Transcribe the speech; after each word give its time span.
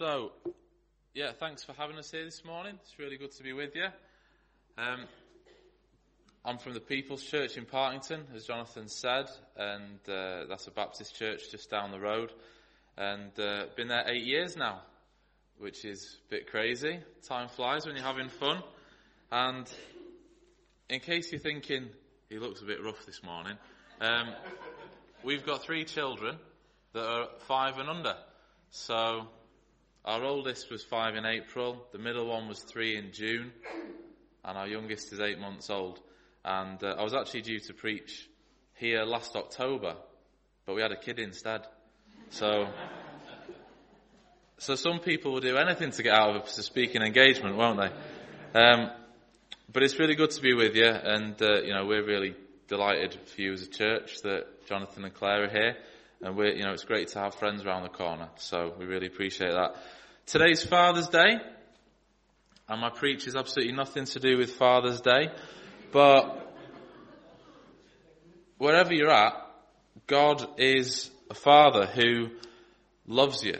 So, 0.00 0.32
yeah, 1.12 1.32
thanks 1.38 1.62
for 1.62 1.74
having 1.74 1.98
us 1.98 2.10
here 2.10 2.24
this 2.24 2.42
morning. 2.42 2.78
It's 2.80 2.98
really 2.98 3.18
good 3.18 3.32
to 3.32 3.42
be 3.42 3.52
with 3.52 3.76
you. 3.76 3.84
Um, 4.78 5.04
I'm 6.42 6.56
from 6.56 6.72
the 6.72 6.80
People's 6.80 7.22
Church 7.22 7.58
in 7.58 7.66
Partington, 7.66 8.22
as 8.34 8.46
Jonathan 8.46 8.88
said, 8.88 9.26
and 9.58 9.98
uh, 10.08 10.46
that's 10.48 10.66
a 10.66 10.70
Baptist 10.70 11.16
church 11.16 11.50
just 11.50 11.68
down 11.68 11.90
the 11.90 12.00
road. 12.00 12.32
And 12.96 13.38
uh, 13.38 13.66
been 13.76 13.88
there 13.88 14.04
eight 14.08 14.24
years 14.24 14.56
now, 14.56 14.80
which 15.58 15.84
is 15.84 16.16
a 16.28 16.30
bit 16.30 16.50
crazy. 16.50 17.00
Time 17.28 17.48
flies 17.48 17.84
when 17.84 17.94
you're 17.94 18.02
having 18.02 18.30
fun. 18.30 18.62
And 19.30 19.70
in 20.88 21.00
case 21.00 21.30
you're 21.30 21.42
thinking, 21.42 21.90
he 22.30 22.38
looks 22.38 22.62
a 22.62 22.64
bit 22.64 22.82
rough 22.82 23.04
this 23.04 23.22
morning, 23.22 23.58
um, 24.00 24.32
we've 25.22 25.44
got 25.44 25.62
three 25.62 25.84
children 25.84 26.38
that 26.94 27.04
are 27.04 27.26
five 27.40 27.76
and 27.76 27.90
under. 27.90 28.16
So 28.70 29.28
our 30.04 30.24
oldest 30.24 30.70
was 30.70 30.82
five 30.82 31.14
in 31.14 31.26
April, 31.26 31.86
the 31.92 31.98
middle 31.98 32.26
one 32.26 32.48
was 32.48 32.60
three 32.60 32.96
in 32.96 33.12
June, 33.12 33.52
and 34.44 34.56
our 34.56 34.66
youngest 34.66 35.12
is 35.12 35.20
eight 35.20 35.38
months 35.38 35.68
old. 35.68 36.00
And 36.44 36.82
uh, 36.82 36.96
I 36.98 37.02
was 37.02 37.12
actually 37.12 37.42
due 37.42 37.60
to 37.60 37.74
preach 37.74 38.28
here 38.76 39.04
last 39.04 39.36
October, 39.36 39.94
but 40.64 40.74
we 40.74 40.80
had 40.80 40.92
a 40.92 40.96
kid 40.96 41.18
instead. 41.18 41.66
So, 42.30 42.68
so 44.56 44.74
some 44.74 45.00
people 45.00 45.32
will 45.32 45.40
do 45.40 45.58
anything 45.58 45.90
to 45.90 46.02
get 46.02 46.14
out 46.14 46.34
of 46.34 46.44
a 46.44 46.48
speaking 46.48 47.02
engagement, 47.02 47.56
won't 47.56 47.78
they? 47.78 48.58
Um, 48.58 48.90
but 49.70 49.82
it's 49.82 49.98
really 49.98 50.14
good 50.14 50.30
to 50.30 50.40
be 50.40 50.54
with 50.54 50.74
you, 50.74 50.88
and 50.88 51.40
uh, 51.42 51.60
you 51.60 51.74
know 51.74 51.84
we're 51.84 52.04
really 52.04 52.34
delighted 52.68 53.18
for 53.26 53.40
you 53.40 53.52
as 53.52 53.62
a 53.62 53.68
church 53.68 54.22
that 54.22 54.66
Jonathan 54.66 55.04
and 55.04 55.12
Claire 55.12 55.44
are 55.44 55.50
here, 55.50 55.76
and 56.22 56.36
we're 56.36 56.54
you 56.54 56.64
know 56.64 56.72
it's 56.72 56.84
great 56.84 57.08
to 57.08 57.18
have 57.18 57.34
friends 57.34 57.64
around 57.64 57.82
the 57.82 57.88
corner. 57.88 58.28
So 58.36 58.74
we 58.78 58.84
really 58.84 59.06
appreciate 59.06 59.52
that. 59.52 59.76
Today's 60.26 60.64
Father's 60.64 61.08
Day, 61.08 61.38
and 62.68 62.80
my 62.80 62.90
preach 62.90 63.26
is 63.26 63.34
absolutely 63.34 63.74
nothing 63.74 64.04
to 64.06 64.20
do 64.20 64.38
with 64.38 64.52
Father's 64.52 65.00
Day, 65.00 65.30
but 65.92 66.54
wherever 68.58 68.92
you're 68.92 69.10
at, 69.10 69.34
God 70.06 70.46
is 70.58 71.10
a 71.30 71.34
Father 71.34 71.86
who 71.86 72.28
loves 73.06 73.42
you, 73.42 73.56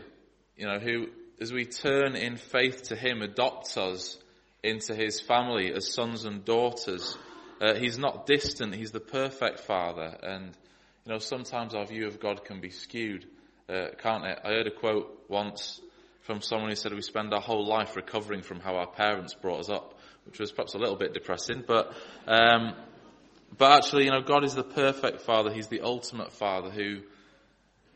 you 0.56 0.66
know, 0.66 0.78
who, 0.78 1.06
as 1.40 1.52
we 1.52 1.64
turn 1.64 2.14
in 2.14 2.36
faith 2.36 2.84
to 2.84 2.96
Him, 2.96 3.22
adopts 3.22 3.76
us 3.76 4.18
into 4.62 4.94
His 4.94 5.20
family 5.20 5.72
as 5.72 5.92
sons 5.92 6.24
and 6.24 6.44
daughters. 6.44 7.16
Uh, 7.60 7.74
he's 7.74 7.98
not 7.98 8.26
distant, 8.26 8.74
He's 8.74 8.92
the 8.92 9.00
perfect 9.00 9.60
Father, 9.60 10.16
and, 10.22 10.56
you 11.10 11.16
know, 11.16 11.18
sometimes 11.18 11.74
our 11.74 11.86
view 11.86 12.06
of 12.06 12.20
God 12.20 12.44
can 12.44 12.60
be 12.60 12.70
skewed, 12.70 13.26
uh, 13.68 13.88
can't 14.00 14.24
it? 14.24 14.38
I 14.44 14.50
heard 14.50 14.68
a 14.68 14.70
quote 14.70 15.24
once 15.26 15.80
from 16.20 16.40
someone 16.40 16.68
who 16.68 16.76
said 16.76 16.94
we 16.94 17.02
spend 17.02 17.34
our 17.34 17.40
whole 17.40 17.66
life 17.66 17.96
recovering 17.96 18.42
from 18.42 18.60
how 18.60 18.76
our 18.76 18.86
parents 18.86 19.34
brought 19.34 19.58
us 19.58 19.68
up, 19.68 19.98
which 20.24 20.38
was 20.38 20.52
perhaps 20.52 20.74
a 20.74 20.78
little 20.78 20.94
bit 20.94 21.12
depressing, 21.12 21.64
but, 21.66 21.92
um, 22.28 22.76
but 23.58 23.72
actually, 23.72 24.04
you 24.04 24.12
know, 24.12 24.20
God 24.20 24.44
is 24.44 24.54
the 24.54 24.62
perfect 24.62 25.22
Father. 25.22 25.52
He's 25.52 25.66
the 25.66 25.80
ultimate 25.80 26.30
Father 26.30 26.70
who, 26.70 27.00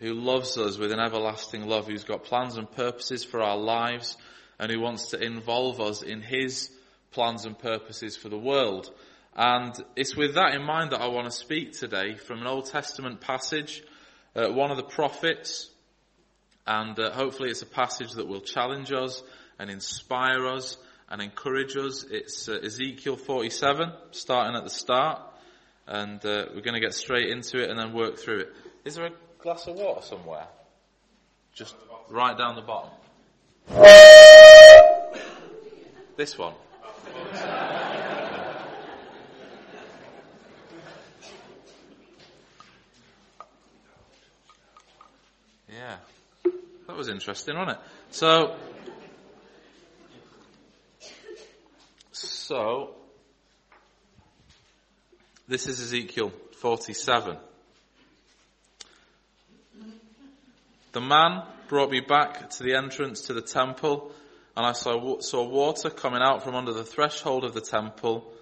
who 0.00 0.14
loves 0.14 0.58
us 0.58 0.76
with 0.76 0.90
an 0.90 0.98
everlasting 0.98 1.68
love, 1.68 1.86
who's 1.86 2.02
got 2.02 2.24
plans 2.24 2.56
and 2.56 2.68
purposes 2.68 3.22
for 3.22 3.40
our 3.40 3.56
lives, 3.56 4.16
and 4.58 4.72
who 4.72 4.80
wants 4.80 5.10
to 5.10 5.22
involve 5.22 5.80
us 5.80 6.02
in 6.02 6.20
His 6.20 6.68
plans 7.12 7.44
and 7.44 7.56
purposes 7.56 8.16
for 8.16 8.28
the 8.28 8.36
world. 8.36 8.90
And 9.36 9.74
it's 9.96 10.16
with 10.16 10.34
that 10.34 10.54
in 10.54 10.62
mind 10.62 10.92
that 10.92 11.00
I 11.00 11.08
want 11.08 11.27
to 11.27 11.36
speak 11.36 11.72
today 11.72 12.14
from 12.14 12.40
an 12.40 12.46
Old 12.46 12.66
Testament 12.66 13.20
passage, 13.20 13.82
uh, 14.36 14.48
one 14.48 14.70
of 14.70 14.76
the 14.76 14.84
prophets, 14.84 15.70
and 16.66 16.98
uh, 16.98 17.10
hopefully 17.10 17.50
it's 17.50 17.62
a 17.62 17.66
passage 17.66 18.12
that 18.12 18.28
will 18.28 18.41
challenge 18.41 18.92
us 18.92 19.22
and 19.58 19.70
inspire 19.70 20.46
us 20.46 20.76
and 21.08 21.20
encourage 21.20 21.76
us. 21.76 22.04
It's 22.08 22.48
uh, 22.48 22.58
Ezekiel 22.64 23.16
47, 23.16 23.92
starting 24.12 24.56
at 24.56 24.64
the 24.64 24.70
start. 24.70 25.20
And 25.86 26.25
uh, 26.25 26.47
we're 26.54 26.62
going 26.62 26.75
to 26.75 26.80
get 26.80 26.94
straight 26.94 27.28
into 27.28 27.62
it 27.62 27.69
and 27.69 27.78
then 27.78 27.92
work 27.92 28.19
through 28.19 28.41
it. 28.41 28.53
Is 28.84 28.94
there 28.94 29.06
a 29.06 29.12
glass 29.38 29.66
of 29.66 29.76
water 29.76 30.00
somewhere? 30.03 30.47
Just 31.53 31.75
right 32.09 32.36
down 32.36 32.56
the 32.56 32.62
bottom. 32.62 32.91
This 36.16 36.38
one. 36.38 36.54
Yeah. 45.69 45.97
That 46.86 46.94
was 47.04 47.12
interesting, 47.12 47.56
wasn't 47.56 47.78
it? 47.78 47.84
So, 48.10 48.56
so, 52.12 52.94
this 55.47 55.66
is 55.66 55.81
Ezekiel 55.82 56.32
47. 56.60 57.37
The 60.92 61.00
man 61.00 61.42
brought 61.69 61.91
me 61.91 62.00
back 62.00 62.48
to 62.50 62.62
the 62.62 62.75
entrance 62.75 63.22
to 63.22 63.34
the 63.34 63.42
temple, 63.42 64.12
and 64.56 64.65
I 64.65 64.72
saw, 64.72 65.21
saw 65.21 65.47
water 65.47 65.91
coming 65.91 66.22
out 66.22 66.42
from 66.42 66.54
under 66.54 66.72
the 66.72 66.84
threshold 66.84 67.44
of 67.44 67.53
the 67.53 67.60
temple 67.60 68.32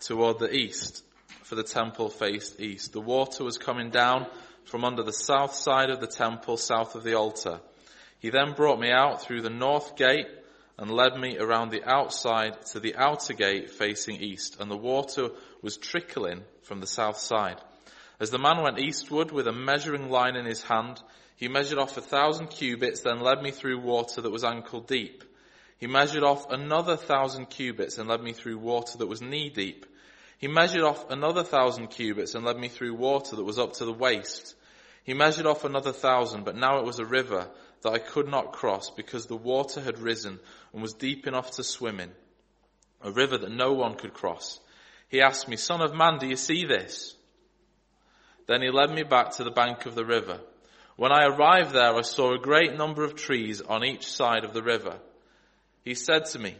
toward 0.00 0.38
the 0.38 0.54
east, 0.54 1.02
for 1.44 1.54
the 1.54 1.62
temple 1.62 2.10
faced 2.10 2.60
east. 2.60 2.92
The 2.92 3.00
water 3.00 3.44
was 3.44 3.56
coming 3.56 3.90
down 3.90 4.26
from 4.64 4.84
under 4.84 5.02
the 5.02 5.12
south 5.12 5.54
side 5.54 5.88
of 5.88 6.00
the 6.00 6.06
temple, 6.06 6.58
south 6.58 6.94
of 6.94 7.04
the 7.04 7.14
altar. 7.14 7.60
He 8.22 8.30
then 8.30 8.52
brought 8.52 8.78
me 8.78 8.92
out 8.92 9.20
through 9.20 9.42
the 9.42 9.50
north 9.50 9.96
gate 9.96 10.28
and 10.78 10.88
led 10.88 11.18
me 11.18 11.38
around 11.38 11.70
the 11.70 11.82
outside 11.84 12.64
to 12.66 12.78
the 12.78 12.94
outer 12.94 13.34
gate 13.34 13.68
facing 13.68 14.22
east, 14.22 14.58
and 14.60 14.70
the 14.70 14.76
water 14.76 15.30
was 15.60 15.76
trickling 15.76 16.42
from 16.62 16.78
the 16.78 16.86
south 16.86 17.18
side. 17.18 17.60
As 18.20 18.30
the 18.30 18.38
man 18.38 18.62
went 18.62 18.78
eastward 18.78 19.32
with 19.32 19.48
a 19.48 19.52
measuring 19.52 20.08
line 20.08 20.36
in 20.36 20.46
his 20.46 20.62
hand, 20.62 21.02
he 21.34 21.48
measured 21.48 21.80
off 21.80 21.96
a 21.96 22.00
thousand 22.00 22.46
cubits, 22.46 23.00
then 23.00 23.18
led 23.18 23.42
me 23.42 23.50
through 23.50 23.80
water 23.80 24.20
that 24.20 24.30
was 24.30 24.44
ankle 24.44 24.80
deep. 24.80 25.24
He 25.78 25.88
measured 25.88 26.22
off 26.22 26.48
another 26.48 26.96
thousand 26.96 27.46
cubits 27.46 27.98
and 27.98 28.08
led 28.08 28.22
me 28.22 28.34
through 28.34 28.58
water 28.58 28.98
that 28.98 29.08
was 29.08 29.20
knee 29.20 29.50
deep. 29.50 29.84
He 30.38 30.46
measured 30.46 30.82
off 30.82 31.10
another 31.10 31.42
thousand 31.42 31.88
cubits 31.88 32.36
and 32.36 32.44
led 32.44 32.56
me 32.56 32.68
through 32.68 32.94
water 32.94 33.34
that 33.34 33.42
was 33.42 33.58
up 33.58 33.72
to 33.74 33.84
the 33.84 33.92
waist. 33.92 34.54
He 35.02 35.12
measured 35.12 35.46
off 35.46 35.64
another 35.64 35.90
thousand, 35.90 36.44
but 36.44 36.54
now 36.54 36.78
it 36.78 36.86
was 36.86 37.00
a 37.00 37.04
river 37.04 37.48
that 37.82 37.92
I 37.92 37.98
could 37.98 38.28
not 38.28 38.52
cross 38.52 38.90
because 38.90 39.26
the 39.26 39.36
water 39.36 39.80
had 39.80 39.98
risen 39.98 40.38
and 40.72 40.82
was 40.82 40.94
deep 40.94 41.26
enough 41.26 41.52
to 41.52 41.64
swim 41.64 42.00
in, 42.00 42.10
a 43.02 43.10
river 43.10 43.38
that 43.38 43.50
no 43.50 43.72
one 43.72 43.94
could 43.94 44.14
cross. 44.14 44.60
He 45.08 45.20
asked 45.20 45.48
me, 45.48 45.56
Son 45.56 45.80
of 45.80 45.94
man, 45.94 46.18
do 46.18 46.26
you 46.26 46.36
see 46.36 46.64
this? 46.64 47.14
Then 48.46 48.62
he 48.62 48.70
led 48.70 48.90
me 48.90 49.02
back 49.02 49.32
to 49.32 49.44
the 49.44 49.50
bank 49.50 49.86
of 49.86 49.94
the 49.94 50.04
river. 50.04 50.40
When 50.96 51.12
I 51.12 51.26
arrived 51.26 51.72
there, 51.72 51.94
I 51.94 52.02
saw 52.02 52.34
a 52.34 52.38
great 52.38 52.76
number 52.76 53.04
of 53.04 53.14
trees 53.14 53.60
on 53.60 53.84
each 53.84 54.06
side 54.06 54.44
of 54.44 54.52
the 54.52 54.62
river. 54.62 54.98
He 55.84 55.94
said 55.94 56.26
to 56.26 56.38
me, 56.38 56.56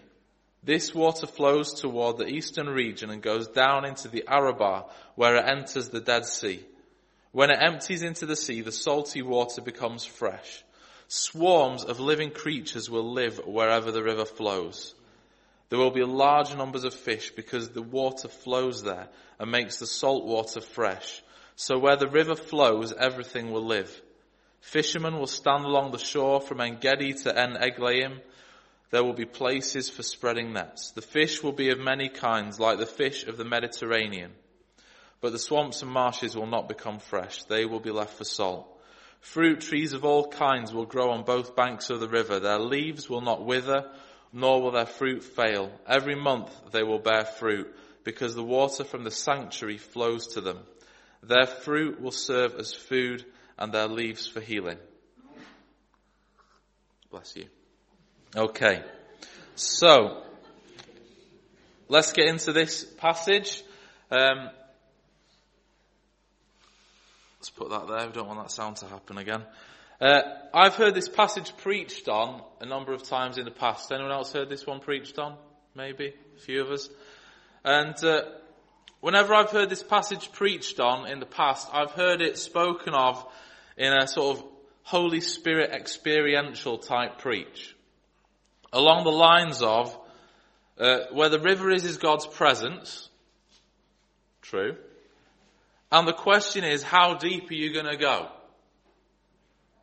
this 0.65 0.95
water 0.95 1.27
flows 1.27 1.75
toward 1.75 2.19
the 2.19 2.27
eastern 2.27 2.69
region 2.69 3.11
and 3.11 3.21
goes 3.21 3.49
down 3.49 3.85
into 3.85 4.09
the 4.09 4.25
Arabah 4.29 4.85
where 5.17 5.37
it 5.37 5.45
enters 5.45 5.89
the 5.89 6.01
Dead 6.01 6.25
Sea. 6.25 6.65
When 7.33 7.51
it 7.51 7.59
empties 7.61 8.03
into 8.03 8.27
the 8.27 8.37
sea, 8.37 8.61
the 8.61 8.71
salty 8.71 9.23
water 9.23 9.61
becomes 9.61 10.05
fresh. 10.05 10.63
Swarms 11.15 11.85
of 11.85 12.01
living 12.01 12.31
creatures 12.31 12.89
will 12.89 13.13
live 13.13 13.39
wherever 13.45 13.91
the 13.93 14.03
river 14.03 14.25
flows. 14.25 14.95
There 15.69 15.79
will 15.79 15.91
be 15.91 16.03
large 16.03 16.57
numbers 16.57 16.85
of 16.85 16.95
fish 16.95 17.33
because 17.33 17.69
the 17.69 17.83
water 17.83 18.29
flows 18.29 18.83
there 18.83 19.09
and 19.39 19.51
makes 19.51 19.77
the 19.77 19.87
salt 19.87 20.25
water 20.25 20.63
fresh. 20.63 21.23
So 21.55 21.79
where 21.79 21.97
the 21.97 22.09
river 22.09 22.35
flows, 22.35 22.95
everything 22.95 23.53
will 23.53 23.67
live. 23.67 23.95
Fishermen 24.63 25.19
will 25.19 25.27
stand 25.27 25.67
along 25.67 25.93
the 25.93 25.99
shore 25.99 26.41
from 26.41 26.63
En-gedi 26.63 27.13
to 27.25 27.39
En-eglaim. 27.39 28.23
There 28.89 29.05
will 29.05 29.13
be 29.13 29.27
places 29.27 29.91
for 29.91 30.03
spreading 30.03 30.55
nets. 30.55 30.93
The 30.93 31.03
fish 31.03 31.43
will 31.43 31.53
be 31.53 31.69
of 31.69 31.79
many 31.79 32.09
kinds, 32.09 32.59
like 32.59 32.79
the 32.79 32.87
fish 32.87 33.27
of 33.27 33.37
the 33.37 33.45
Mediterranean. 33.45 34.33
But 35.21 35.33
the 35.33 35.39
swamps 35.39 35.83
and 35.83 35.91
marshes 35.91 36.35
will 36.35 36.47
not 36.47 36.71
become 36.71 37.01
fresh. 37.01 37.43
They 37.43 37.67
will 37.67 37.81
be 37.81 37.91
left 37.91 38.15
for 38.15 38.25
salt. 38.25 38.72
Fruit 39.23 39.61
trees 39.61 39.93
of 39.93 40.05
all 40.05 40.29
kinds 40.29 40.75
will 40.75 40.85
grow 40.85 41.13
on 41.13 41.23
both 41.23 41.55
banks 41.55 41.91
of 41.91 42.01
the 42.01 42.09
river. 42.09 42.41
Their 42.41 42.59
leaves 42.59 43.09
will 43.09 43.21
not 43.21 43.45
wither, 43.45 43.89
nor 44.33 44.61
will 44.61 44.73
their 44.73 44.85
fruit 44.85 45.23
fail. 45.23 45.71
Every 45.87 46.17
month 46.17 46.51
they 46.73 46.83
will 46.83 46.99
bear 46.99 47.25
fruit, 47.25 47.73
because 48.03 48.35
the 48.35 48.43
water 48.43 48.83
from 48.83 49.05
the 49.05 49.13
sanctuary 49.13 49.79
flows 49.79 50.27
to 50.35 50.41
them. 50.41 50.59
Their 51.23 51.47
fruit 51.47 52.01
will 52.01 52.11
serve 52.11 52.57
as 52.57 52.75
food, 52.75 53.25
and 53.57 53.73
their 53.73 53.87
leaves 53.87 54.27
for 54.27 54.41
healing. 54.41 54.79
Bless 57.13 57.37
you. 57.37 57.47
Okay. 58.35 58.83
So, 59.55 60.25
let's 61.89 62.13
get 62.13 62.27
into 62.27 62.53
this 62.53 62.83
passage. 62.83 63.63
Um, 64.11 64.51
let's 67.43 67.51
put 67.51 67.71
that 67.71 67.89
there. 67.89 68.07
We 68.07 68.13
don't 68.13 68.29
want 68.29 68.41
that 68.41 68.53
sound 68.53 68.77
to 68.77 68.87
happen 68.87 69.19
again. 69.19 69.43
Uh, 70.01 70.21
I've 70.55 70.77
heard 70.77 70.95
this 70.95 71.09
passage 71.09 71.57
preached 71.57 72.09
on 72.09 72.41
a 72.61 72.67
number 72.67 72.93
of 72.93 73.03
times 73.03 73.37
in 73.37 73.45
the 73.45 73.51
past. 73.51 73.91
Anyone 73.91 74.13
else 74.13 74.33
heard 74.33 74.49
this 74.49 74.65
one 74.65 74.79
preached 74.79 75.19
on? 75.19 75.35
Maybe 75.75 76.15
a 76.37 76.41
few 76.41 76.63
of 76.63 76.71
us. 76.71 76.89
And 77.65 77.97
uh, 78.05 78.21
whenever 79.01 79.35
I've 79.35 79.51
heard 79.51 79.71
this 79.71 79.83
passage 79.83 80.31
preached 80.31 80.79
on 80.79 81.11
in 81.11 81.19
the 81.19 81.27
past, 81.27 81.69
I've 81.73 81.91
heard 81.91 82.23
it 82.23 82.39
spoken 82.39 82.95
of 82.95 83.27
in 83.77 83.93
a 83.93 84.07
sort 84.07 84.39
of 84.39 84.45
Holy 84.85 85.21
Spirit 85.21 85.73
experiential 85.73 86.79
type 86.79 87.19
preach, 87.19 87.75
along 88.73 89.03
the 89.03 89.11
lines 89.11 89.63
of 89.63 89.99
uh, 90.79 91.07
where 91.11 91.29
the 91.29 91.41
river 91.41 91.73
is 91.73 91.85
is 91.85 91.97
God's 91.97 92.25
presence. 92.25 93.09
True. 94.43 94.77
And 95.93 96.09
the 96.09 96.15
question 96.15 96.65
is, 96.65 96.83
how 96.83 97.15
deep 97.15 97.51
are 97.51 97.55
you 97.55 97.75
going 97.75 97.87
to 97.87 97.99
go? 97.99 98.29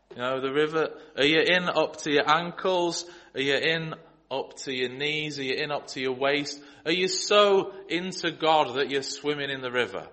You 0.09 0.17
know, 0.17 0.41
the 0.41 0.51
river, 0.51 0.89
are 1.15 1.23
you 1.23 1.39
in 1.39 1.69
up 1.69 1.97
to 1.97 2.11
your 2.11 2.27
ankles? 2.27 3.06
Are 3.35 3.41
you 3.41 3.53
in 3.53 3.94
up 4.31 4.57
to 4.63 4.73
your 4.73 4.89
knees? 4.89 5.38
Are 5.38 5.44
you 5.44 5.53
in 5.53 5.71
up 5.71 5.85
to 5.89 6.01
your 6.01 6.13
waist? 6.13 6.59
Are 6.83 6.91
you 6.91 7.07
so 7.07 7.73
into 7.88 8.31
God 8.31 8.75
that 8.77 8.89
you're 8.89 9.03
swimming 9.03 9.51
in 9.51 9.61
the 9.61 9.71
river? 9.71 10.07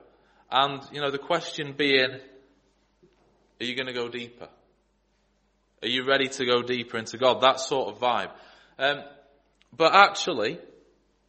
And, 0.50 0.82
you 0.92 1.00
know, 1.00 1.10
the 1.10 1.18
question 1.18 1.72
being, 1.72 2.10
are 3.58 3.64
you 3.64 3.74
going 3.74 3.86
to 3.86 3.94
go 3.94 4.10
deeper? 4.10 4.48
Are 5.82 5.88
you 5.88 6.04
ready 6.06 6.28
to 6.28 6.44
go 6.44 6.60
deeper 6.60 6.98
into 6.98 7.16
God? 7.16 7.40
That 7.40 7.58
sort 7.58 7.94
of 7.94 8.00
vibe. 8.00 8.32
Um, 8.78 9.02
but 9.74 9.94
actually, 9.94 10.58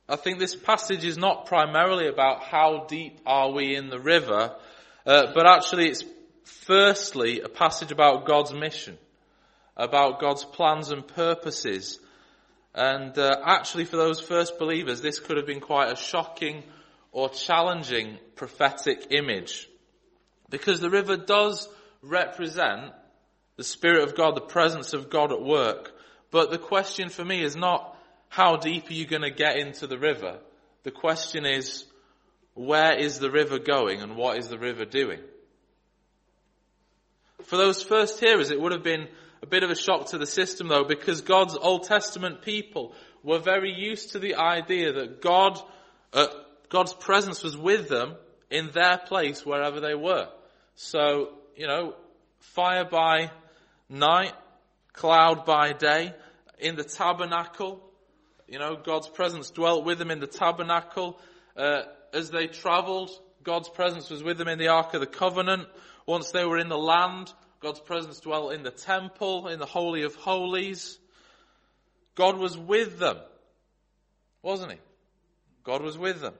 I 0.10 0.16
think 0.16 0.40
this 0.40 0.56
passage 0.56 1.04
is 1.04 1.18
not 1.18 1.48
primarily 1.48 2.08
about 2.08 2.44
how 2.44 2.86
deep 2.88 3.20
are 3.26 3.52
we 3.52 3.76
in 3.76 3.90
the 3.90 4.00
river, 4.00 4.56
uh, 5.06 5.34
but 5.34 5.46
actually 5.46 5.90
it's 5.90 6.04
firstly, 6.68 7.42
a 7.42 7.50
passage 7.50 7.92
about 7.92 8.26
God's 8.26 8.54
mission, 8.54 8.98
about 9.76 10.20
God's 10.22 10.46
plans 10.46 10.92
and 10.92 11.06
purposes. 11.06 12.00
And 12.74 13.18
uh, 13.18 13.36
actually, 13.46 13.86
for 13.86 13.98
those 13.98 14.22
first 14.22 14.58
believers, 14.58 15.02
this 15.02 15.20
could 15.20 15.38
have 15.38 15.46
been 15.46 15.60
quite 15.60 15.92
a 15.92 15.96
shocking 15.96 16.64
or 17.12 17.30
challenging 17.30 18.18
prophetic 18.36 19.08
image. 19.12 19.68
Because 20.50 20.80
the 20.80 20.90
river 20.90 21.18
does 21.18 21.68
represent 22.02 22.94
the 23.58 23.64
Spirit 23.64 24.08
of 24.08 24.16
God, 24.16 24.36
the 24.36 24.42
presence 24.42 24.94
of 24.94 25.10
God 25.10 25.34
at 25.34 25.42
work. 25.42 25.92
But 26.32 26.52
the 26.52 26.60
question 26.60 27.10
for 27.10 27.26
me 27.26 27.44
is 27.44 27.56
not 27.56 27.97
how 28.30 28.58
deep 28.58 28.90
are 28.90 28.94
you 28.94 29.06
going 29.06 29.22
to 29.22 29.32
get 29.32 29.58
into 29.58 29.88
the 29.88 29.98
river? 29.98 30.40
The 30.84 30.92
question 30.92 31.46
is, 31.46 31.86
where 32.54 32.98
is 32.98 33.20
the 33.20 33.32
river 33.32 33.60
going 33.60 34.02
and 34.02 34.16
what 34.16 34.38
is 34.38 34.48
the 34.48 34.58
river 34.58 34.86
doing? 34.86 35.20
For 37.44 37.58
those 37.58 37.84
first 37.84 38.20
hearers, 38.20 38.52
it 38.52 38.60
would 38.60 38.72
have 38.72 38.84
been 38.84 39.08
a 39.42 39.46
bit 39.46 39.64
of 39.64 39.70
a 39.70 39.76
shock 39.76 40.08
to 40.08 40.18
the 40.18 40.26
system 40.26 40.68
though, 40.68 40.84
because 40.84 41.22
God's 41.22 41.56
Old 41.56 41.84
Testament 41.84 42.42
people 42.42 42.94
were 43.24 43.40
very 43.40 43.74
used 43.74 44.12
to 44.12 44.20
the 44.20 44.36
idea 44.36 44.94
that 44.94 45.22
God, 45.22 45.60
uh, 46.14 46.28
God's 46.70 46.94
presence 46.94 47.44
was 47.44 47.56
with 47.56 47.90
them 47.90 48.16
in 48.50 48.72
their 48.74 48.98
place 48.98 49.46
wherever 49.46 49.80
they 49.80 49.96
were. 49.96 50.30
So, 50.76 51.34
you 51.56 51.68
know, 51.68 51.96
fire 52.40 52.86
by 52.86 53.32
night, 53.90 54.34
cloud 54.94 55.46
by 55.46 55.74
day, 55.74 56.14
in 56.60 56.76
the 56.76 56.84
tabernacle, 56.84 57.84
you 58.48 58.60
know, 58.60 58.78
God's 58.78 59.10
presence 59.10 59.50
dwelt 59.50 59.84
with 59.84 60.00
them 60.00 60.12
in 60.12 60.20
the 60.20 60.28
tabernacle. 60.28 61.20
Uh, 61.56 61.82
as 62.14 62.32
they 62.32 62.48
traveled, 62.48 63.12
God's 63.44 63.70
presence 63.70 64.10
was 64.10 64.24
with 64.24 64.38
them 64.38 64.48
in 64.48 64.58
the 64.58 64.70
Ark 64.70 64.94
of 64.94 65.02
the 65.02 65.08
Covenant. 65.08 65.68
Once 66.06 66.32
they 66.32 66.46
were 66.46 66.58
in 66.58 66.70
the 66.70 66.78
land, 66.78 67.32
God's 67.62 67.82
presence 67.82 68.20
dwelt 68.22 68.54
in 68.54 68.64
the 68.64 68.72
temple, 68.72 69.48
in 69.48 69.60
the 69.60 69.66
Holy 69.66 70.04
of 70.04 70.16
Holies. 70.16 70.98
God 72.16 72.38
was 72.38 72.58
with 72.58 73.00
them, 73.00 73.18
wasn't 74.42 74.72
he? 74.72 74.78
God 75.64 75.82
was 75.82 75.98
with 75.98 76.22
them. 76.22 76.34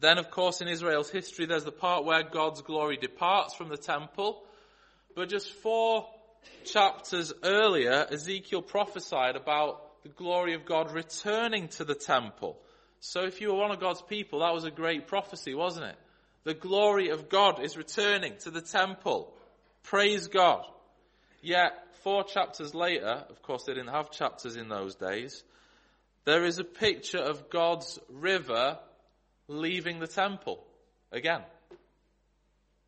Then, 0.00 0.18
of 0.18 0.30
course, 0.30 0.60
in 0.60 0.68
Israel's 0.68 1.10
history, 1.10 1.46
there's 1.46 1.64
the 1.64 1.72
part 1.72 2.04
where 2.04 2.22
God's 2.22 2.62
glory 2.62 2.98
departs 2.98 3.54
from 3.54 3.68
the 3.68 3.76
temple. 3.76 4.44
But 5.16 5.28
just 5.28 5.50
four 5.54 6.06
chapters 6.64 7.32
earlier, 7.42 8.06
Ezekiel 8.10 8.62
prophesied 8.62 9.34
about 9.34 9.87
the 10.02 10.08
glory 10.08 10.54
of 10.54 10.64
God 10.64 10.92
returning 10.92 11.68
to 11.68 11.84
the 11.84 11.94
temple. 11.94 12.58
So 13.00 13.24
if 13.24 13.40
you 13.40 13.48
were 13.48 13.58
one 13.58 13.70
of 13.70 13.80
God's 13.80 14.02
people, 14.02 14.40
that 14.40 14.54
was 14.54 14.64
a 14.64 14.70
great 14.70 15.06
prophecy, 15.06 15.54
wasn't 15.54 15.86
it? 15.86 15.96
The 16.44 16.54
glory 16.54 17.10
of 17.10 17.28
God 17.28 17.60
is 17.62 17.76
returning 17.76 18.34
to 18.40 18.50
the 18.50 18.60
temple. 18.60 19.32
Praise 19.82 20.28
God. 20.28 20.64
Yet, 21.42 21.72
four 22.02 22.24
chapters 22.24 22.74
later, 22.74 23.24
of 23.28 23.42
course 23.42 23.64
they 23.64 23.74
didn't 23.74 23.92
have 23.92 24.10
chapters 24.10 24.56
in 24.56 24.68
those 24.68 24.94
days, 24.94 25.42
there 26.24 26.44
is 26.44 26.58
a 26.58 26.64
picture 26.64 27.18
of 27.18 27.50
God's 27.50 27.98
river 28.10 28.78
leaving 29.46 29.98
the 29.98 30.06
temple 30.06 30.64
again. 31.12 31.42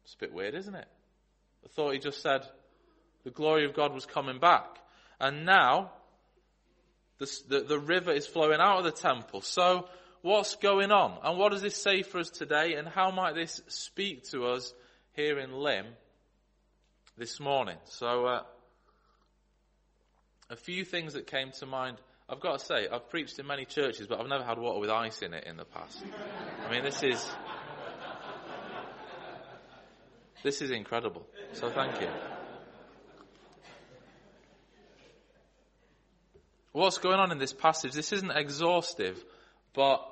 It's 0.04 0.14
a 0.14 0.18
bit 0.18 0.32
weird, 0.32 0.54
isn't 0.54 0.74
it? 0.74 0.88
I 1.64 1.68
thought 1.68 1.92
he 1.92 1.98
just 1.98 2.22
said 2.22 2.42
the 3.24 3.30
glory 3.30 3.64
of 3.64 3.74
God 3.74 3.94
was 3.94 4.06
coming 4.06 4.38
back. 4.38 4.78
And 5.20 5.44
now, 5.44 5.92
the, 7.20 7.42
the, 7.48 7.60
the 7.60 7.78
river 7.78 8.10
is 8.10 8.26
flowing 8.26 8.60
out 8.60 8.78
of 8.78 8.84
the 8.84 8.90
temple. 8.90 9.42
So, 9.42 9.88
what's 10.22 10.56
going 10.56 10.90
on? 10.90 11.18
And 11.22 11.38
what 11.38 11.52
does 11.52 11.62
this 11.62 11.76
say 11.76 12.02
for 12.02 12.18
us 12.18 12.30
today? 12.30 12.74
And 12.74 12.88
how 12.88 13.10
might 13.10 13.34
this 13.34 13.60
speak 13.68 14.24
to 14.30 14.46
us 14.46 14.72
here 15.12 15.38
in 15.38 15.52
Lymm 15.52 15.86
this 17.18 17.38
morning? 17.38 17.76
So, 17.84 18.26
uh, 18.26 18.42
a 20.48 20.56
few 20.56 20.84
things 20.84 21.12
that 21.12 21.26
came 21.26 21.52
to 21.52 21.66
mind. 21.66 21.98
I've 22.28 22.40
got 22.40 22.58
to 22.58 22.64
say, 22.64 22.88
I've 22.90 23.08
preached 23.10 23.38
in 23.38 23.46
many 23.46 23.66
churches, 23.66 24.06
but 24.06 24.18
I've 24.20 24.28
never 24.28 24.44
had 24.44 24.58
water 24.58 24.80
with 24.80 24.90
ice 24.90 25.20
in 25.20 25.34
it 25.34 25.44
in 25.46 25.56
the 25.56 25.64
past. 25.64 26.02
I 26.66 26.70
mean, 26.70 26.84
this 26.84 27.02
is, 27.02 27.28
this 30.42 30.62
is 30.62 30.70
incredible. 30.70 31.26
So 31.52 31.68
thank 31.68 32.00
you. 32.00 32.08
What's 36.72 36.98
going 36.98 37.18
on 37.18 37.32
in 37.32 37.38
this 37.38 37.52
passage? 37.52 37.92
This 37.92 38.12
isn't 38.12 38.30
exhaustive, 38.30 39.22
but 39.74 40.06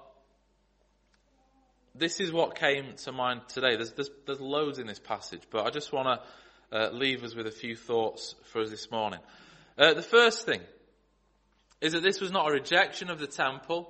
this 1.95 2.19
is 2.19 2.33
what 2.33 2.59
came 2.59 2.95
to 3.05 3.13
mind 3.13 3.43
today. 3.47 3.77
There's, 3.77 3.93
there's, 3.93 4.11
there's 4.27 4.41
loads 4.41 4.81
in 4.81 4.89
this 4.89 4.99
passage, 4.99 5.43
but 5.51 5.67
I 5.67 5.71
just 5.71 5.93
want 5.93 6.21
to 6.71 6.77
uh, 6.77 6.91
leave 6.91 7.23
us 7.23 7.37
with 7.37 7.47
a 7.47 7.53
few 7.53 7.77
thoughts 7.77 8.35
for 8.47 8.63
us 8.63 8.71
this 8.71 8.91
morning. 8.91 9.21
Uh, 9.79 9.95
the 9.95 10.03
first 10.03 10.47
thing 10.47 10.61
is 11.81 11.93
that 11.93 12.03
this 12.03 12.21
was 12.21 12.33
not 12.33 12.49
a 12.49 12.53
rejection 12.53 13.09
of 13.09 13.21
the 13.21 13.29
temple, 13.29 13.89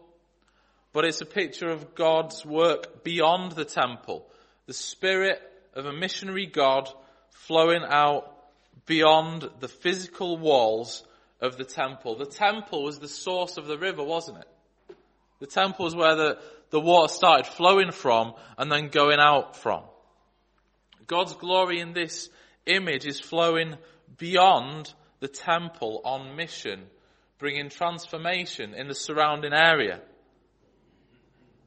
but 0.92 1.06
it's 1.06 1.22
a 1.22 1.26
picture 1.26 1.70
of 1.70 1.94
God's 1.94 2.44
work 2.44 3.02
beyond 3.02 3.52
the 3.52 3.64
temple. 3.64 4.26
The 4.66 4.74
spirit 4.74 5.40
of 5.72 5.86
a 5.86 5.92
missionary 5.94 6.44
God 6.44 6.90
flowing 7.30 7.82
out 7.88 8.30
beyond 8.84 9.48
the 9.60 9.68
physical 9.68 10.36
walls 10.36 11.02
of 11.40 11.56
the 11.56 11.64
temple. 11.64 12.16
The 12.16 12.26
temple 12.26 12.84
was 12.84 12.98
the 12.98 13.08
source 13.08 13.56
of 13.56 13.66
the 13.66 13.78
river, 13.78 14.02
wasn't 14.02 14.38
it? 14.38 14.96
The 15.40 15.46
temple 15.46 15.84
was 15.84 15.94
where 15.94 16.16
the, 16.16 16.38
the 16.70 16.80
water 16.80 17.12
started 17.12 17.46
flowing 17.46 17.92
from 17.92 18.34
and 18.56 18.70
then 18.70 18.88
going 18.88 19.20
out 19.20 19.56
from. 19.56 19.82
God's 21.06 21.34
glory 21.34 21.80
in 21.80 21.92
this 21.92 22.28
image 22.66 23.06
is 23.06 23.20
flowing 23.20 23.76
beyond 24.18 24.92
the 25.20 25.28
temple 25.28 26.02
on 26.04 26.36
mission, 26.36 26.84
bringing 27.38 27.70
transformation 27.70 28.74
in 28.74 28.88
the 28.88 28.94
surrounding 28.94 29.52
area. 29.52 30.00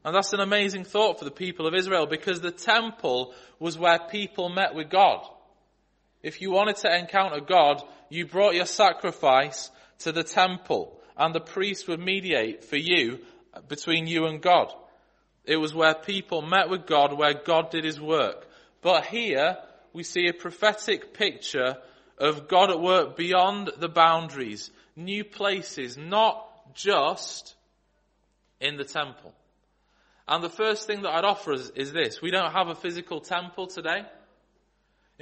And 0.04 0.14
that's 0.14 0.32
an 0.32 0.40
amazing 0.40 0.84
thought 0.84 1.18
for 1.18 1.24
the 1.24 1.30
people 1.30 1.66
of 1.66 1.74
Israel 1.74 2.06
because 2.06 2.40
the 2.40 2.50
temple 2.50 3.34
was 3.58 3.78
where 3.78 4.00
people 4.10 4.48
met 4.48 4.74
with 4.74 4.90
God. 4.90 5.24
If 6.22 6.40
you 6.40 6.50
wanted 6.50 6.76
to 6.76 6.96
encounter 6.96 7.40
God, 7.40 7.82
you 8.08 8.26
brought 8.26 8.54
your 8.54 8.66
sacrifice 8.66 9.70
to 10.00 10.12
the 10.12 10.22
temple 10.22 11.00
and 11.16 11.34
the 11.34 11.40
priest 11.40 11.88
would 11.88 12.00
mediate 12.00 12.64
for 12.64 12.76
you 12.76 13.20
between 13.68 14.06
you 14.06 14.26
and 14.26 14.40
God. 14.40 14.72
It 15.44 15.56
was 15.56 15.74
where 15.74 15.94
people 15.94 16.42
met 16.42 16.70
with 16.70 16.86
God, 16.86 17.12
where 17.16 17.34
God 17.34 17.70
did 17.70 17.84
his 17.84 18.00
work. 18.00 18.46
But 18.80 19.06
here 19.06 19.58
we 19.92 20.04
see 20.04 20.28
a 20.28 20.32
prophetic 20.32 21.14
picture 21.14 21.76
of 22.18 22.48
God 22.48 22.70
at 22.70 22.80
work 22.80 23.16
beyond 23.16 23.70
the 23.78 23.88
boundaries, 23.88 24.70
new 24.94 25.24
places, 25.24 25.96
not 25.96 26.46
just 26.74 27.56
in 28.60 28.76
the 28.76 28.84
temple. 28.84 29.34
And 30.28 30.42
the 30.42 30.48
first 30.48 30.86
thing 30.86 31.02
that 31.02 31.10
I'd 31.10 31.24
offer 31.24 31.52
is, 31.52 31.70
is 31.70 31.92
this. 31.92 32.22
We 32.22 32.30
don't 32.30 32.52
have 32.52 32.68
a 32.68 32.74
physical 32.74 33.20
temple 33.20 33.66
today. 33.66 34.02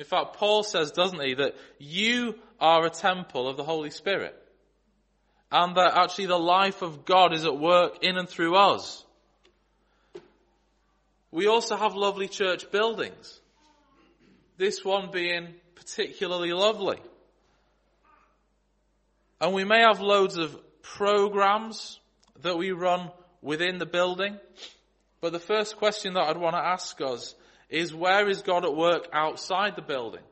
In 0.00 0.06
fact, 0.06 0.38
Paul 0.38 0.62
says, 0.62 0.92
doesn't 0.92 1.20
he, 1.20 1.34
that 1.34 1.54
you 1.78 2.38
are 2.58 2.86
a 2.86 2.90
temple 2.90 3.46
of 3.46 3.58
the 3.58 3.64
Holy 3.64 3.90
Spirit. 3.90 4.34
And 5.52 5.76
that 5.76 5.92
actually 5.94 6.24
the 6.24 6.38
life 6.38 6.80
of 6.80 7.04
God 7.04 7.34
is 7.34 7.44
at 7.44 7.58
work 7.58 7.98
in 8.00 8.16
and 8.16 8.26
through 8.26 8.56
us. 8.56 9.04
We 11.30 11.48
also 11.48 11.76
have 11.76 11.94
lovely 11.94 12.28
church 12.28 12.70
buildings. 12.70 13.40
This 14.56 14.82
one 14.82 15.10
being 15.12 15.48
particularly 15.74 16.54
lovely. 16.54 16.98
And 19.38 19.52
we 19.52 19.64
may 19.64 19.82
have 19.82 20.00
loads 20.00 20.38
of 20.38 20.58
programs 20.80 22.00
that 22.40 22.56
we 22.56 22.70
run 22.70 23.10
within 23.42 23.76
the 23.76 23.84
building. 23.84 24.38
But 25.20 25.34
the 25.34 25.38
first 25.38 25.76
question 25.76 26.14
that 26.14 26.22
I'd 26.22 26.38
want 26.38 26.56
to 26.56 26.64
ask 26.64 26.98
us 27.02 27.34
is 27.70 27.94
where 27.94 28.28
is 28.28 28.42
God 28.42 28.64
at 28.64 28.74
work 28.74 29.08
outside 29.12 29.76
the 29.76 29.82
building? 29.82 30.22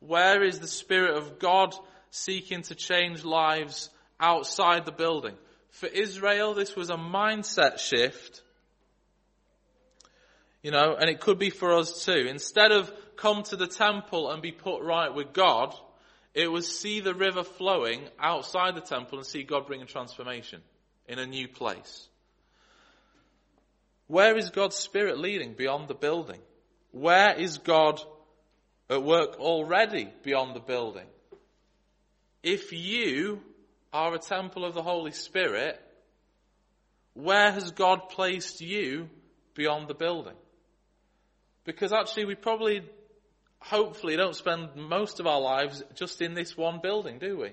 Where 0.00 0.42
is 0.42 0.58
the 0.58 0.68
Spirit 0.68 1.16
of 1.16 1.38
God 1.38 1.74
seeking 2.10 2.62
to 2.62 2.74
change 2.74 3.24
lives 3.24 3.88
outside 4.20 4.84
the 4.84 4.92
building? 4.92 5.34
For 5.70 5.86
Israel, 5.86 6.54
this 6.54 6.76
was 6.76 6.90
a 6.90 6.96
mindset 6.96 7.78
shift. 7.78 8.42
You 10.62 10.70
know, 10.70 10.94
and 10.94 11.08
it 11.08 11.20
could 11.20 11.38
be 11.38 11.50
for 11.50 11.72
us 11.72 12.04
too. 12.04 12.26
Instead 12.28 12.72
of 12.72 12.92
come 13.16 13.42
to 13.44 13.56
the 13.56 13.66
temple 13.66 14.30
and 14.30 14.42
be 14.42 14.52
put 14.52 14.82
right 14.82 15.12
with 15.12 15.32
God, 15.32 15.74
it 16.34 16.50
was 16.50 16.78
see 16.78 17.00
the 17.00 17.14
river 17.14 17.42
flowing 17.42 18.02
outside 18.18 18.74
the 18.74 18.80
temple 18.80 19.18
and 19.18 19.26
see 19.26 19.42
God 19.42 19.66
bring 19.66 19.82
a 19.82 19.86
transformation 19.86 20.60
in 21.08 21.18
a 21.18 21.26
new 21.26 21.48
place. 21.48 22.08
Where 24.06 24.36
is 24.36 24.50
God's 24.50 24.76
Spirit 24.76 25.18
leading 25.18 25.54
beyond 25.54 25.88
the 25.88 25.94
building? 25.94 26.40
Where 26.92 27.34
is 27.34 27.58
God 27.58 28.00
at 28.88 29.02
work 29.02 29.40
already 29.40 30.08
beyond 30.22 30.54
the 30.54 30.60
building? 30.60 31.06
If 32.42 32.72
you 32.72 33.40
are 33.92 34.14
a 34.14 34.18
temple 34.18 34.64
of 34.64 34.74
the 34.74 34.82
Holy 34.82 35.12
Spirit, 35.12 35.80
where 37.14 37.50
has 37.52 37.70
God 37.72 38.08
placed 38.08 38.60
you 38.60 39.08
beyond 39.54 39.88
the 39.88 39.94
building? 39.94 40.34
Because 41.64 41.92
actually 41.92 42.24
we 42.24 42.34
probably, 42.34 42.82
hopefully 43.58 44.16
don't 44.16 44.34
spend 44.34 44.74
most 44.76 45.20
of 45.20 45.26
our 45.26 45.40
lives 45.40 45.82
just 45.94 46.20
in 46.20 46.34
this 46.34 46.56
one 46.56 46.80
building, 46.82 47.18
do 47.18 47.38
we? 47.38 47.52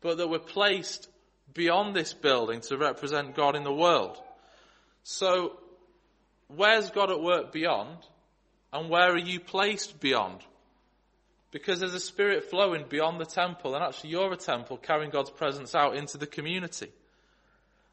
But 0.00 0.16
that 0.18 0.28
we're 0.28 0.38
placed 0.38 1.08
beyond 1.52 1.94
this 1.94 2.12
building 2.14 2.60
to 2.62 2.78
represent 2.78 3.34
God 3.34 3.56
in 3.56 3.64
the 3.64 3.72
world. 3.72 4.16
So, 5.02 5.58
where's 6.48 6.90
God 6.90 7.10
at 7.10 7.20
work 7.20 7.52
beyond? 7.52 7.98
And 8.72 8.88
where 8.88 9.12
are 9.12 9.18
you 9.18 9.40
placed 9.40 10.00
beyond? 10.00 10.40
Because 11.50 11.80
there's 11.80 11.94
a 11.94 12.00
spirit 12.00 12.50
flowing 12.50 12.84
beyond 12.88 13.20
the 13.20 13.24
temple, 13.24 13.74
and 13.74 13.82
actually 13.82 14.10
you're 14.10 14.32
a 14.32 14.36
temple 14.36 14.76
carrying 14.76 15.10
God's 15.10 15.30
presence 15.30 15.74
out 15.74 15.96
into 15.96 16.18
the 16.18 16.26
community. 16.26 16.92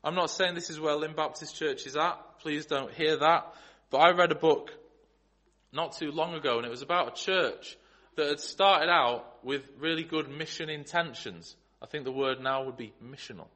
I'm 0.03 0.15
not 0.15 0.29
saying 0.29 0.53
this 0.53 0.69
is 0.69 0.79
where 0.79 0.95
Lymm 0.95 1.15
Baptist 1.15 1.55
Church 1.55 1.87
is 1.87 1.97
at. 1.97 2.17
Please 2.39 2.67
don't 2.67 2.93
hear 2.93 3.17
that. 3.17 3.53
But 3.89 3.97
I 3.97 4.11
read 4.11 4.31
a 4.31 4.35
book 4.35 4.71
not 5.73 5.97
too 5.97 6.11
long 6.11 6.35
ago, 6.35 6.57
and 6.57 6.65
it 6.65 6.69
was 6.69 6.83
about 6.83 7.17
a 7.17 7.23
church 7.23 7.77
that 8.15 8.27
had 8.27 8.39
started 8.39 8.89
out 8.89 9.43
with 9.43 9.63
really 9.79 10.03
good 10.03 10.29
mission 10.29 10.69
intentions. 10.69 11.55
I 11.81 11.87
think 11.87 12.03
the 12.03 12.11
word 12.11 12.39
now 12.41 12.63
would 12.63 12.77
be 12.77 12.93
missional. 13.03 13.47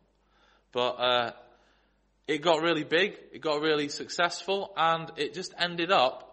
But 0.72 0.90
uh, 0.90 1.32
it 2.28 2.42
got 2.42 2.62
really 2.62 2.84
big, 2.84 3.18
it 3.32 3.42
got 3.42 3.62
really 3.62 3.90
successful, 3.90 4.74
and 4.78 5.12
it 5.18 5.34
just 5.34 5.54
ended 5.58 5.92
up 5.92 6.31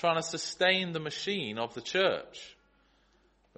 trying 0.00 0.16
to 0.16 0.22
sustain 0.22 0.92
the 0.92 1.00
machine 1.00 1.58
of 1.58 1.74
the 1.74 1.82
church. 1.82 2.56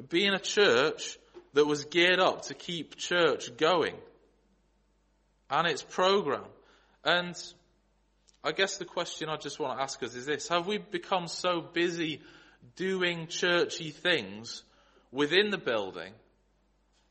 Being 0.09 0.35
a 0.35 0.41
church 0.41 1.17
that 1.55 1.67
was 1.67 1.85
geared 1.85 2.19
up 2.19 2.43
to 2.47 2.55
keep 2.55 2.97
church 2.97 3.57
going 3.57 3.95
and 5.49 5.69
its 5.69 5.85
program. 5.85 6.45
And 7.05 7.37
I 8.43 8.51
guess 8.51 8.79
the 8.79 8.85
question 8.85 9.29
I 9.29 9.37
just 9.37 9.61
want 9.61 9.79
to 9.79 9.83
ask 9.83 10.03
us 10.03 10.17
is 10.17 10.27
this. 10.27 10.49
Have 10.49 10.67
we 10.67 10.79
become 10.79 11.29
so 11.29 11.61
busy 11.61 12.23
doing 12.75 13.29
churchy 13.29 13.91
things 13.91 14.65
within 15.13 15.51
the 15.51 15.59
building 15.59 16.13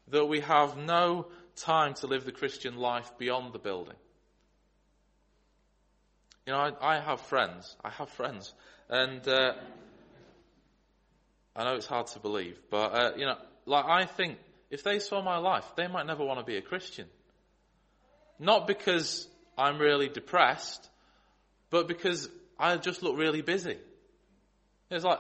that 0.09 0.25
we 0.25 0.41
have 0.41 0.75
no 0.75 1.27
time 1.55 1.93
to 1.93 2.07
live 2.07 2.25
the 2.25 2.33
Christian 2.33 2.75
life 2.75 3.09
beyond 3.17 3.53
the 3.53 3.59
building? 3.59 3.95
You 6.51 6.57
know, 6.57 6.63
I, 6.81 6.97
I 6.97 6.99
have 6.99 7.21
friends. 7.21 7.77
I 7.81 7.91
have 7.91 8.09
friends. 8.09 8.53
And, 8.89 9.25
uh, 9.25 9.53
I 11.55 11.63
know 11.63 11.75
it's 11.75 11.85
hard 11.85 12.07
to 12.07 12.19
believe, 12.19 12.59
but, 12.69 12.93
uh, 12.93 13.11
you 13.15 13.25
know, 13.25 13.37
like 13.65 13.85
I 13.85 14.05
think 14.05 14.37
if 14.69 14.83
they 14.83 14.99
saw 14.99 15.21
my 15.21 15.37
life, 15.37 15.63
they 15.77 15.87
might 15.87 16.07
never 16.07 16.25
want 16.25 16.39
to 16.39 16.45
be 16.45 16.57
a 16.57 16.61
Christian. 16.61 17.07
Not 18.37 18.67
because 18.67 19.29
I'm 19.57 19.79
really 19.79 20.09
depressed, 20.09 20.89
but 21.69 21.87
because 21.87 22.27
I 22.59 22.75
just 22.75 23.01
look 23.01 23.17
really 23.17 23.41
busy. 23.41 23.77
It's 24.89 25.05
like, 25.05 25.19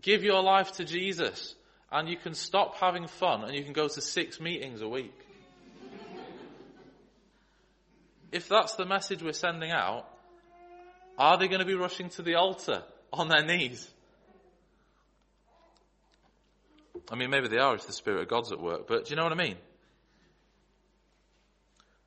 give 0.00 0.22
your 0.22 0.40
life 0.40 0.70
to 0.74 0.84
Jesus 0.84 1.56
and 1.90 2.08
you 2.08 2.16
can 2.16 2.34
stop 2.34 2.76
having 2.76 3.08
fun 3.08 3.42
and 3.42 3.56
you 3.56 3.64
can 3.64 3.72
go 3.72 3.88
to 3.88 4.00
six 4.00 4.38
meetings 4.38 4.82
a 4.82 4.88
week. 4.88 5.18
if 8.30 8.48
that's 8.48 8.76
the 8.76 8.86
message 8.86 9.20
we're 9.20 9.32
sending 9.32 9.72
out, 9.72 10.06
are 11.18 11.36
they 11.38 11.48
going 11.48 11.60
to 11.60 11.66
be 11.66 11.74
rushing 11.74 12.08
to 12.10 12.22
the 12.22 12.34
altar 12.34 12.82
on 13.12 13.28
their 13.28 13.44
knees? 13.44 13.88
I 17.10 17.16
mean, 17.16 17.30
maybe 17.30 17.48
they 17.48 17.58
are 17.58 17.74
if 17.74 17.86
the 17.86 17.92
Spirit 17.92 18.22
of 18.22 18.28
God's 18.28 18.52
at 18.52 18.60
work, 18.60 18.86
but 18.86 19.06
do 19.06 19.10
you 19.10 19.16
know 19.16 19.24
what 19.24 19.32
I 19.32 19.36
mean? 19.36 19.56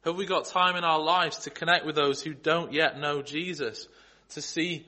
Have 0.05 0.15
we 0.15 0.25
got 0.25 0.45
time 0.45 0.75
in 0.75 0.83
our 0.83 0.99
lives 0.99 1.39
to 1.39 1.49
connect 1.49 1.85
with 1.85 1.95
those 1.95 2.21
who 2.21 2.33
don't 2.33 2.73
yet 2.73 2.99
know 2.99 3.21
Jesus? 3.21 3.87
To 4.29 4.41
see 4.41 4.85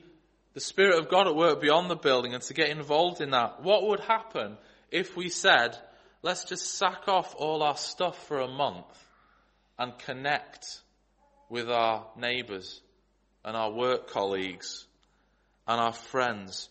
the 0.54 0.60
Spirit 0.60 0.98
of 0.98 1.08
God 1.08 1.26
at 1.26 1.34
work 1.34 1.60
beyond 1.60 1.90
the 1.90 1.96
building 1.96 2.34
and 2.34 2.42
to 2.44 2.54
get 2.54 2.68
involved 2.68 3.20
in 3.20 3.30
that? 3.30 3.62
What 3.62 3.86
would 3.86 4.00
happen 4.00 4.56
if 4.90 5.16
we 5.16 5.28
said, 5.28 5.76
let's 6.22 6.44
just 6.44 6.74
sack 6.74 7.08
off 7.08 7.34
all 7.36 7.62
our 7.62 7.76
stuff 7.76 8.26
for 8.26 8.40
a 8.40 8.48
month 8.48 8.86
and 9.78 9.98
connect 9.98 10.80
with 11.48 11.70
our 11.70 12.06
neighbours 12.16 12.80
and 13.46 13.56
our 13.56 13.70
work 13.70 14.10
colleagues 14.10 14.84
and 15.66 15.80
our 15.80 15.92
friends 15.92 16.68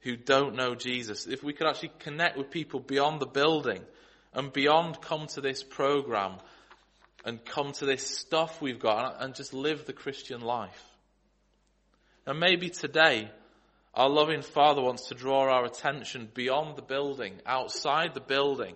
who 0.00 0.16
don't 0.16 0.56
know 0.56 0.74
Jesus, 0.74 1.28
if 1.28 1.44
we 1.44 1.52
could 1.52 1.68
actually 1.68 1.92
connect 2.00 2.36
with 2.36 2.50
people 2.50 2.80
beyond 2.80 3.20
the 3.20 3.26
building 3.26 3.80
and 4.34 4.52
beyond 4.52 5.00
come 5.00 5.28
to 5.28 5.40
this 5.40 5.62
program 5.62 6.32
and 7.24 7.44
come 7.44 7.70
to 7.70 7.86
this 7.86 8.04
stuff 8.04 8.60
we've 8.60 8.80
got 8.80 9.22
and 9.22 9.36
just 9.36 9.54
live 9.54 9.86
the 9.86 9.92
Christian 9.92 10.40
life. 10.40 10.84
And 12.26 12.40
maybe 12.40 12.68
today, 12.68 13.30
our 13.94 14.08
loving 14.08 14.42
Father 14.42 14.82
wants 14.82 15.08
to 15.08 15.14
draw 15.14 15.42
our 15.42 15.64
attention 15.64 16.28
beyond 16.34 16.76
the 16.76 16.82
building, 16.82 17.34
outside 17.46 18.14
the 18.14 18.20
building, 18.20 18.74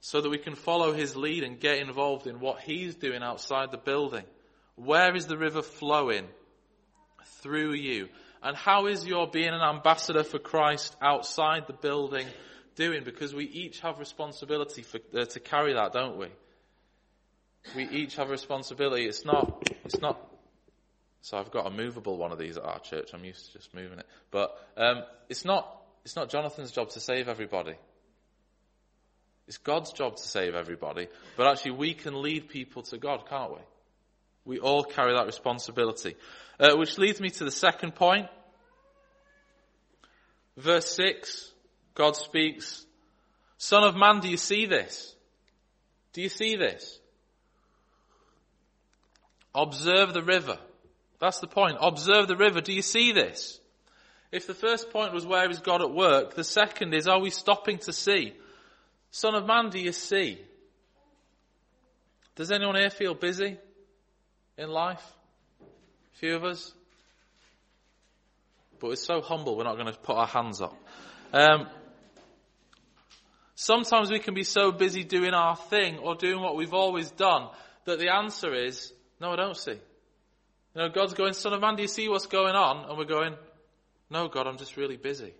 so 0.00 0.20
that 0.20 0.30
we 0.30 0.38
can 0.38 0.54
follow 0.54 0.92
His 0.92 1.16
lead 1.16 1.42
and 1.42 1.58
get 1.58 1.78
involved 1.78 2.28
in 2.28 2.38
what 2.38 2.60
He's 2.60 2.94
doing 2.94 3.22
outside 3.22 3.72
the 3.72 3.78
building. 3.78 4.24
Where 4.76 5.14
is 5.14 5.26
the 5.26 5.36
river 5.36 5.62
flowing? 5.62 6.26
Through 7.42 7.74
you. 7.74 8.08
And 8.42 8.56
how 8.56 8.86
is 8.86 9.06
your 9.06 9.28
being 9.28 9.48
an 9.48 9.60
ambassador 9.60 10.24
for 10.24 10.38
Christ 10.38 10.96
outside 11.02 11.66
the 11.66 11.74
building 11.74 12.26
doing? 12.74 13.04
Because 13.04 13.34
we 13.34 13.44
each 13.44 13.80
have 13.80 13.98
responsibility 13.98 14.82
for, 14.82 15.00
uh, 15.14 15.26
to 15.26 15.40
carry 15.40 15.74
that, 15.74 15.92
don't 15.92 16.16
we? 16.16 16.28
We 17.76 17.88
each 17.88 18.16
have 18.16 18.30
responsibility. 18.30 19.04
It's 19.04 19.24
not, 19.24 19.68
it's 19.84 20.00
not, 20.00 20.18
so 21.20 21.36
I've 21.36 21.50
got 21.50 21.66
a 21.66 21.70
movable 21.70 22.16
one 22.16 22.32
of 22.32 22.38
these 22.38 22.56
at 22.56 22.64
our 22.64 22.78
church. 22.78 23.10
I'm 23.12 23.24
used 23.24 23.46
to 23.46 23.52
just 23.52 23.74
moving 23.74 23.98
it. 23.98 24.06
But, 24.30 24.56
um, 24.78 25.02
it's 25.28 25.44
not, 25.44 25.82
it's 26.04 26.16
not 26.16 26.30
Jonathan's 26.30 26.72
job 26.72 26.88
to 26.90 27.00
save 27.00 27.28
everybody. 27.28 27.74
It's 29.46 29.58
God's 29.58 29.92
job 29.92 30.16
to 30.16 30.22
save 30.22 30.54
everybody. 30.54 31.08
But 31.36 31.48
actually 31.48 31.72
we 31.72 31.92
can 31.92 32.22
lead 32.22 32.48
people 32.48 32.82
to 32.84 32.96
God, 32.96 33.28
can't 33.28 33.52
we? 33.52 33.60
We 34.44 34.58
all 34.58 34.84
carry 34.84 35.14
that 35.14 35.26
responsibility. 35.26 36.16
Uh, 36.58 36.76
which 36.76 36.98
leads 36.98 37.20
me 37.20 37.30
to 37.30 37.44
the 37.44 37.50
second 37.50 37.94
point. 37.94 38.26
Verse 40.56 40.94
6, 40.94 41.52
God 41.94 42.16
speaks, 42.16 42.84
Son 43.56 43.84
of 43.84 43.96
man, 43.96 44.20
do 44.20 44.28
you 44.28 44.36
see 44.36 44.66
this? 44.66 45.14
Do 46.12 46.22
you 46.22 46.28
see 46.28 46.56
this? 46.56 46.98
Observe 49.54 50.12
the 50.12 50.22
river. 50.22 50.58
That's 51.18 51.40
the 51.40 51.46
point. 51.46 51.76
Observe 51.80 52.28
the 52.28 52.36
river. 52.36 52.60
Do 52.60 52.72
you 52.72 52.82
see 52.82 53.12
this? 53.12 53.60
If 54.32 54.46
the 54.46 54.54
first 54.54 54.90
point 54.90 55.12
was 55.12 55.26
where 55.26 55.50
is 55.50 55.58
God 55.58 55.82
at 55.82 55.92
work, 55.92 56.34
the 56.34 56.44
second 56.44 56.94
is 56.94 57.08
are 57.08 57.20
we 57.20 57.30
stopping 57.30 57.78
to 57.78 57.92
see? 57.92 58.34
Son 59.10 59.34
of 59.34 59.46
man, 59.46 59.70
do 59.70 59.78
you 59.78 59.92
see? 59.92 60.40
Does 62.36 62.52
anyone 62.52 62.76
here 62.76 62.90
feel 62.90 63.14
busy? 63.14 63.58
In 64.60 64.70
life? 64.70 65.02
A 65.62 66.18
few 66.18 66.36
of 66.36 66.44
us? 66.44 66.72
But 68.78 68.88
we're 68.88 68.96
so 68.96 69.20
humble, 69.20 69.56
we're 69.56 69.64
not 69.64 69.76
going 69.76 69.92
to 69.92 69.98
put 69.98 70.16
our 70.16 70.26
hands 70.26 70.60
up. 70.60 70.76
Um, 71.32 71.66
sometimes 73.54 74.10
we 74.10 74.18
can 74.18 74.34
be 74.34 74.44
so 74.44 74.70
busy 74.70 75.02
doing 75.02 75.32
our 75.32 75.56
thing 75.56 75.98
or 75.98 76.14
doing 76.14 76.40
what 76.40 76.56
we've 76.56 76.74
always 76.74 77.10
done 77.10 77.48
that 77.86 77.98
the 77.98 78.12
answer 78.12 78.54
is, 78.54 78.92
no, 79.20 79.32
I 79.32 79.36
don't 79.36 79.56
see. 79.56 79.72
You 80.74 80.82
know, 80.82 80.88
God's 80.88 81.14
going, 81.14 81.32
son 81.32 81.52
of 81.52 81.60
man, 81.60 81.76
do 81.76 81.82
you 81.82 81.88
see 81.88 82.08
what's 82.08 82.26
going 82.26 82.54
on? 82.54 82.88
And 82.88 82.98
we're 82.98 83.04
going, 83.04 83.34
no, 84.10 84.28
God, 84.28 84.46
I'm 84.46 84.58
just 84.58 84.76
really 84.76 84.96
busy. 84.96 85.32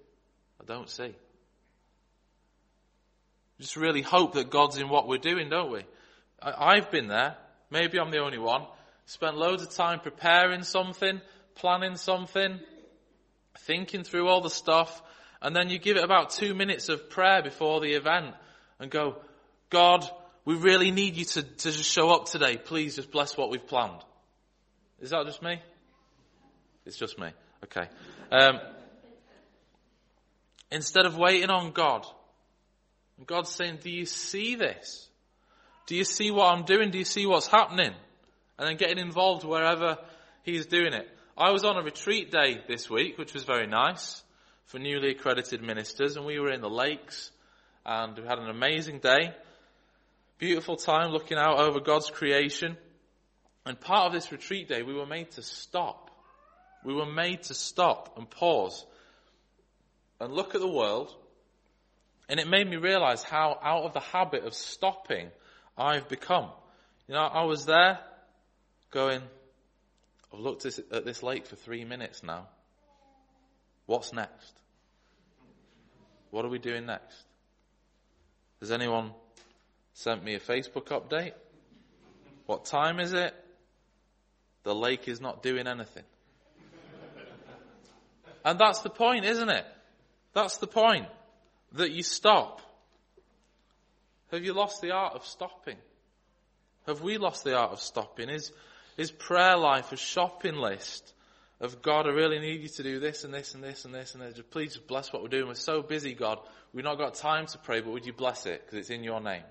I 0.60 0.64
don't 0.64 0.88
see. 0.88 1.14
Just 3.58 3.76
really 3.76 4.02
hope 4.02 4.34
that 4.34 4.50
God's 4.50 4.78
in 4.78 4.88
what 4.88 5.06
we're 5.06 5.18
doing, 5.18 5.50
don't 5.50 5.70
we? 5.70 5.84
I, 6.42 6.76
I've 6.76 6.90
been 6.90 7.08
there. 7.08 7.36
Maybe 7.70 7.98
I'm 7.98 8.10
the 8.10 8.20
only 8.20 8.38
one. 8.38 8.62
Spent 9.10 9.36
loads 9.36 9.64
of 9.64 9.70
time 9.70 9.98
preparing 9.98 10.62
something, 10.62 11.20
planning 11.56 11.96
something, 11.96 12.60
thinking 13.58 14.04
through 14.04 14.28
all 14.28 14.40
the 14.40 14.48
stuff, 14.48 15.02
and 15.42 15.54
then 15.54 15.68
you 15.68 15.80
give 15.80 15.96
it 15.96 16.04
about 16.04 16.30
two 16.30 16.54
minutes 16.54 16.88
of 16.88 17.10
prayer 17.10 17.42
before 17.42 17.80
the 17.80 17.94
event 17.94 18.36
and 18.78 18.88
go, 18.88 19.16
God, 19.68 20.08
we 20.44 20.54
really 20.54 20.92
need 20.92 21.16
you 21.16 21.24
to, 21.24 21.42
to 21.42 21.72
just 21.72 21.90
show 21.90 22.10
up 22.10 22.26
today. 22.26 22.56
Please 22.56 22.94
just 22.94 23.10
bless 23.10 23.36
what 23.36 23.50
we've 23.50 23.66
planned. 23.66 24.00
Is 25.00 25.10
that 25.10 25.26
just 25.26 25.42
me? 25.42 25.60
It's 26.86 26.96
just 26.96 27.18
me. 27.18 27.30
Okay. 27.64 27.88
Um, 28.30 28.60
instead 30.70 31.04
of 31.04 31.18
waiting 31.18 31.50
on 31.50 31.72
God, 31.72 32.06
God's 33.26 33.50
saying, 33.50 33.80
do 33.82 33.90
you 33.90 34.06
see 34.06 34.54
this? 34.54 35.08
Do 35.86 35.96
you 35.96 36.04
see 36.04 36.30
what 36.30 36.54
I'm 36.54 36.62
doing? 36.62 36.92
Do 36.92 36.98
you 36.98 37.04
see 37.04 37.26
what's 37.26 37.48
happening? 37.48 37.92
And 38.60 38.68
then 38.68 38.76
getting 38.76 38.98
involved 38.98 39.42
wherever 39.42 39.96
He's 40.42 40.66
doing 40.66 40.92
it. 40.92 41.08
I 41.34 41.50
was 41.50 41.64
on 41.64 41.78
a 41.78 41.82
retreat 41.82 42.30
day 42.30 42.60
this 42.68 42.90
week, 42.90 43.16
which 43.16 43.32
was 43.32 43.44
very 43.44 43.66
nice 43.66 44.22
for 44.66 44.78
newly 44.78 45.12
accredited 45.12 45.62
ministers, 45.62 46.16
and 46.16 46.26
we 46.26 46.38
were 46.38 46.50
in 46.50 46.60
the 46.60 46.68
lakes, 46.68 47.30
and 47.86 48.18
we 48.18 48.26
had 48.26 48.38
an 48.38 48.50
amazing 48.50 48.98
day. 48.98 49.34
Beautiful 50.36 50.76
time 50.76 51.10
looking 51.10 51.38
out 51.38 51.58
over 51.58 51.80
God's 51.80 52.10
creation. 52.10 52.76
And 53.64 53.80
part 53.80 54.08
of 54.08 54.12
this 54.12 54.30
retreat 54.30 54.68
day, 54.68 54.82
we 54.82 54.92
were 54.92 55.06
made 55.06 55.30
to 55.32 55.42
stop. 55.42 56.10
We 56.84 56.92
were 56.92 57.10
made 57.10 57.44
to 57.44 57.54
stop 57.54 58.18
and 58.18 58.28
pause 58.28 58.84
and 60.20 60.34
look 60.34 60.54
at 60.54 60.60
the 60.60 60.70
world. 60.70 61.14
And 62.28 62.38
it 62.38 62.46
made 62.46 62.68
me 62.68 62.76
realize 62.76 63.22
how 63.22 63.58
out 63.62 63.84
of 63.84 63.94
the 63.94 64.00
habit 64.00 64.44
of 64.44 64.52
stopping 64.52 65.30
I've 65.78 66.10
become. 66.10 66.50
You 67.08 67.14
know, 67.14 67.22
I 67.22 67.44
was 67.44 67.64
there 67.64 68.00
going, 68.90 69.22
I've 70.32 70.40
looked 70.40 70.66
at 70.66 71.04
this 71.04 71.22
lake 71.22 71.46
for 71.46 71.56
three 71.56 71.84
minutes 71.84 72.22
now. 72.22 72.48
What's 73.86 74.12
next? 74.12 74.52
What 76.30 76.44
are 76.44 76.48
we 76.48 76.58
doing 76.58 76.86
next? 76.86 77.24
Has 78.60 78.70
anyone 78.70 79.12
sent 79.94 80.22
me 80.22 80.34
a 80.34 80.40
Facebook 80.40 80.88
update? 80.88 81.32
What 82.46 82.64
time 82.64 83.00
is 83.00 83.12
it? 83.12 83.34
The 84.62 84.74
lake 84.74 85.08
is 85.08 85.20
not 85.20 85.42
doing 85.42 85.66
anything. 85.66 86.04
And 88.44 88.58
that's 88.58 88.80
the 88.80 88.90
point, 88.90 89.24
isn't 89.24 89.48
it? 89.48 89.66
That's 90.34 90.58
the 90.58 90.66
point. 90.66 91.06
That 91.72 91.90
you 91.90 92.02
stop. 92.02 92.60
Have 94.30 94.44
you 94.44 94.52
lost 94.52 94.80
the 94.80 94.92
art 94.92 95.14
of 95.14 95.24
stopping? 95.24 95.76
Have 96.86 97.00
we 97.02 97.18
lost 97.18 97.44
the 97.44 97.56
art 97.56 97.72
of 97.72 97.80
stopping? 97.80 98.28
Is, 98.28 98.52
is 99.00 99.10
prayer 99.10 99.56
life 99.56 99.92
a 99.92 99.96
shopping 99.96 100.56
list 100.56 101.14
of 101.58 101.80
God, 101.80 102.06
I 102.06 102.10
really 102.10 102.38
need 102.38 102.60
you 102.60 102.68
to 102.68 102.82
do 102.82 103.00
this 103.00 103.24
and 103.24 103.32
this 103.32 103.54
and 103.54 103.64
this 103.64 103.86
and 103.86 103.94
this 103.94 104.14
and 104.14 104.22
this. 104.22 104.38
Please 104.50 104.76
bless 104.76 105.10
what 105.10 105.22
we're 105.22 105.28
doing. 105.28 105.48
We're 105.48 105.54
so 105.54 105.80
busy, 105.80 106.12
God. 106.12 106.38
We've 106.74 106.84
not 106.84 106.98
got 106.98 107.14
time 107.14 107.46
to 107.46 107.56
pray, 107.56 107.80
but 107.80 107.92
would 107.92 108.04
you 108.04 108.12
bless 108.12 108.44
it? 108.44 108.60
Because 108.62 108.78
it's 108.78 108.90
in 108.90 109.02
your 109.02 109.22
name. 109.22 109.42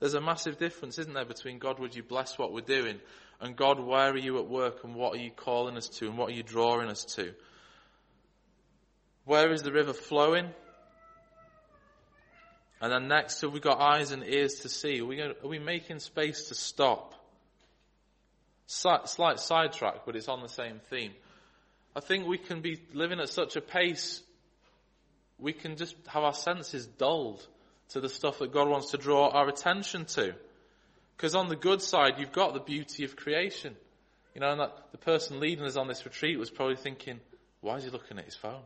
There's 0.00 0.12
a 0.12 0.20
massive 0.20 0.58
difference, 0.58 0.98
isn't 0.98 1.14
there, 1.14 1.24
between 1.24 1.58
God, 1.58 1.78
would 1.78 1.94
you 1.94 2.02
bless 2.02 2.36
what 2.36 2.52
we're 2.52 2.60
doing, 2.60 3.00
and 3.40 3.56
God, 3.56 3.80
where 3.80 4.10
are 4.10 4.18
you 4.18 4.38
at 4.38 4.48
work, 4.48 4.84
and 4.84 4.94
what 4.94 5.14
are 5.14 5.20
you 5.20 5.30
calling 5.30 5.78
us 5.78 5.88
to, 5.88 6.08
and 6.08 6.18
what 6.18 6.28
are 6.28 6.34
you 6.34 6.42
drawing 6.42 6.90
us 6.90 7.06
to? 7.14 7.32
Where 9.24 9.50
is 9.50 9.62
the 9.62 9.72
river 9.72 9.94
flowing? 9.94 10.50
And 12.82 12.90
then 12.90 13.06
next, 13.06 13.40
have 13.42 13.52
we 13.52 13.60
got 13.60 13.80
eyes 13.80 14.10
and 14.10 14.24
ears 14.24 14.54
to 14.60 14.68
see? 14.68 15.00
Are 15.00 15.06
we, 15.06 15.20
are 15.20 15.34
we 15.44 15.60
making 15.60 16.00
space 16.00 16.48
to 16.48 16.56
stop? 16.56 17.14
Slight 18.66 19.38
sidetrack, 19.38 20.04
but 20.04 20.16
it's 20.16 20.28
on 20.28 20.42
the 20.42 20.48
same 20.48 20.80
theme. 20.90 21.12
I 21.94 22.00
think 22.00 22.26
we 22.26 22.38
can 22.38 22.60
be 22.60 22.80
living 22.92 23.20
at 23.20 23.28
such 23.28 23.54
a 23.54 23.60
pace, 23.60 24.20
we 25.38 25.52
can 25.52 25.76
just 25.76 25.94
have 26.08 26.24
our 26.24 26.34
senses 26.34 26.86
dulled 26.86 27.46
to 27.90 28.00
the 28.00 28.08
stuff 28.08 28.40
that 28.40 28.52
God 28.52 28.68
wants 28.68 28.90
to 28.90 28.98
draw 28.98 29.28
our 29.28 29.48
attention 29.48 30.06
to. 30.06 30.34
Because 31.16 31.36
on 31.36 31.48
the 31.48 31.56
good 31.56 31.82
side, 31.82 32.14
you've 32.18 32.32
got 32.32 32.52
the 32.52 32.60
beauty 32.60 33.04
of 33.04 33.14
creation. 33.14 33.76
You 34.34 34.40
know, 34.40 34.50
and 34.50 34.60
that 34.60 34.76
the 34.90 34.98
person 34.98 35.38
leading 35.38 35.64
us 35.66 35.76
on 35.76 35.86
this 35.86 36.04
retreat 36.04 36.36
was 36.36 36.50
probably 36.50 36.76
thinking, 36.76 37.20
why 37.60 37.76
is 37.76 37.84
he 37.84 37.90
looking 37.90 38.18
at 38.18 38.24
his 38.24 38.34
phone? 38.34 38.62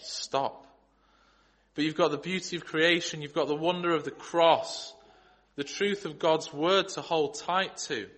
Stop. 0.00 0.66
But 1.74 1.84
you've 1.84 1.96
got 1.96 2.10
the 2.10 2.18
beauty 2.18 2.56
of 2.56 2.64
creation, 2.64 3.22
you've 3.22 3.34
got 3.34 3.48
the 3.48 3.54
wonder 3.54 3.94
of 3.94 4.04
the 4.04 4.10
cross, 4.10 4.92
the 5.56 5.64
truth 5.64 6.04
of 6.04 6.18
God's 6.18 6.52
word 6.52 6.88
to 6.90 7.00
hold 7.00 7.38
tight 7.38 7.76
to. 7.88 8.08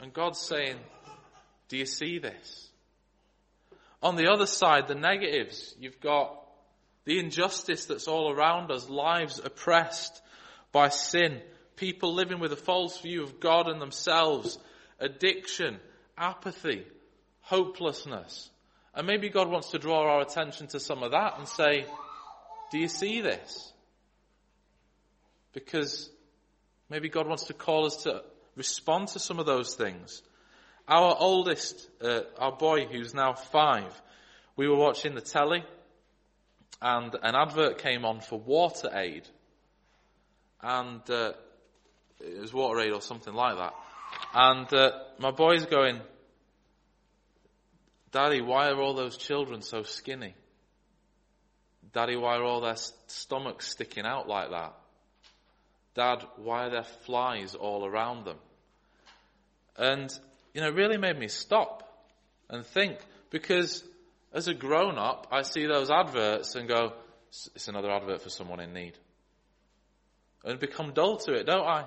And 0.00 0.12
God's 0.12 0.40
saying, 0.40 0.76
do 1.68 1.76
you 1.76 1.86
see 1.86 2.18
this? 2.18 2.68
On 4.02 4.16
the 4.16 4.30
other 4.30 4.46
side, 4.46 4.86
the 4.86 4.94
negatives, 4.94 5.74
you've 5.78 6.00
got 6.00 6.34
the 7.04 7.18
injustice 7.18 7.86
that's 7.86 8.06
all 8.06 8.30
around 8.30 8.70
us, 8.70 8.88
lives 8.88 9.40
oppressed 9.42 10.22
by 10.72 10.88
sin, 10.88 11.40
people 11.76 12.14
living 12.14 12.38
with 12.38 12.52
a 12.52 12.56
false 12.56 13.00
view 13.00 13.22
of 13.22 13.40
God 13.40 13.68
and 13.68 13.80
themselves, 13.80 14.58
addiction, 15.00 15.78
apathy, 16.16 16.84
hopelessness. 17.40 18.50
And 18.94 19.06
maybe 19.06 19.30
God 19.30 19.48
wants 19.48 19.70
to 19.70 19.78
draw 19.78 20.02
our 20.02 20.20
attention 20.20 20.66
to 20.68 20.80
some 20.80 21.02
of 21.02 21.12
that 21.12 21.38
and 21.38 21.48
say, 21.48 21.86
do 22.70 22.78
you 22.78 22.88
see 22.88 23.20
this? 23.20 23.72
Because 25.52 26.10
maybe 26.88 27.08
God 27.08 27.26
wants 27.26 27.44
to 27.44 27.54
call 27.54 27.86
us 27.86 28.02
to 28.04 28.22
respond 28.56 29.08
to 29.08 29.18
some 29.18 29.38
of 29.38 29.46
those 29.46 29.74
things. 29.74 30.22
Our 30.86 31.16
oldest, 31.18 31.88
uh, 32.02 32.20
our 32.38 32.52
boy 32.52 32.86
who's 32.86 33.14
now 33.14 33.34
five, 33.34 34.00
we 34.56 34.68
were 34.68 34.76
watching 34.76 35.14
the 35.14 35.20
telly 35.20 35.64
and 36.80 37.14
an 37.22 37.34
advert 37.34 37.78
came 37.78 38.04
on 38.04 38.20
for 38.20 38.38
Water 38.38 38.90
Aid. 38.92 39.28
And 40.62 41.08
uh, 41.10 41.32
it 42.20 42.40
was 42.40 42.52
Water 42.52 42.80
Aid 42.80 42.92
or 42.92 43.02
something 43.02 43.34
like 43.34 43.56
that. 43.56 43.74
And 44.34 44.72
uh, 44.72 44.90
my 45.18 45.30
boy's 45.30 45.66
going, 45.66 46.00
Daddy, 48.12 48.40
why 48.40 48.70
are 48.70 48.80
all 48.80 48.94
those 48.94 49.16
children 49.16 49.62
so 49.62 49.82
skinny? 49.82 50.34
Daddy, 51.98 52.14
why 52.14 52.36
are 52.36 52.44
all 52.44 52.60
their 52.60 52.76
stomachs 53.08 53.66
sticking 53.66 54.06
out 54.06 54.28
like 54.28 54.50
that? 54.50 54.72
Dad, 55.96 56.24
why 56.36 56.66
are 56.66 56.70
there 56.70 56.84
flies 56.84 57.56
all 57.56 57.84
around 57.84 58.24
them? 58.24 58.36
And, 59.76 60.08
you 60.54 60.60
know, 60.60 60.68
it 60.68 60.74
really 60.74 60.96
made 60.96 61.18
me 61.18 61.26
stop 61.26 62.06
and 62.48 62.64
think 62.64 62.98
because 63.30 63.82
as 64.32 64.46
a 64.46 64.54
grown 64.54 64.96
up, 64.96 65.26
I 65.32 65.42
see 65.42 65.66
those 65.66 65.90
adverts 65.90 66.54
and 66.54 66.68
go, 66.68 66.92
it's 67.56 67.66
another 67.66 67.90
advert 67.90 68.22
for 68.22 68.30
someone 68.30 68.60
in 68.60 68.72
need. 68.72 68.96
And 70.44 70.60
become 70.60 70.92
dull 70.92 71.16
to 71.16 71.32
it, 71.32 71.46
don't 71.46 71.66
I? 71.66 71.84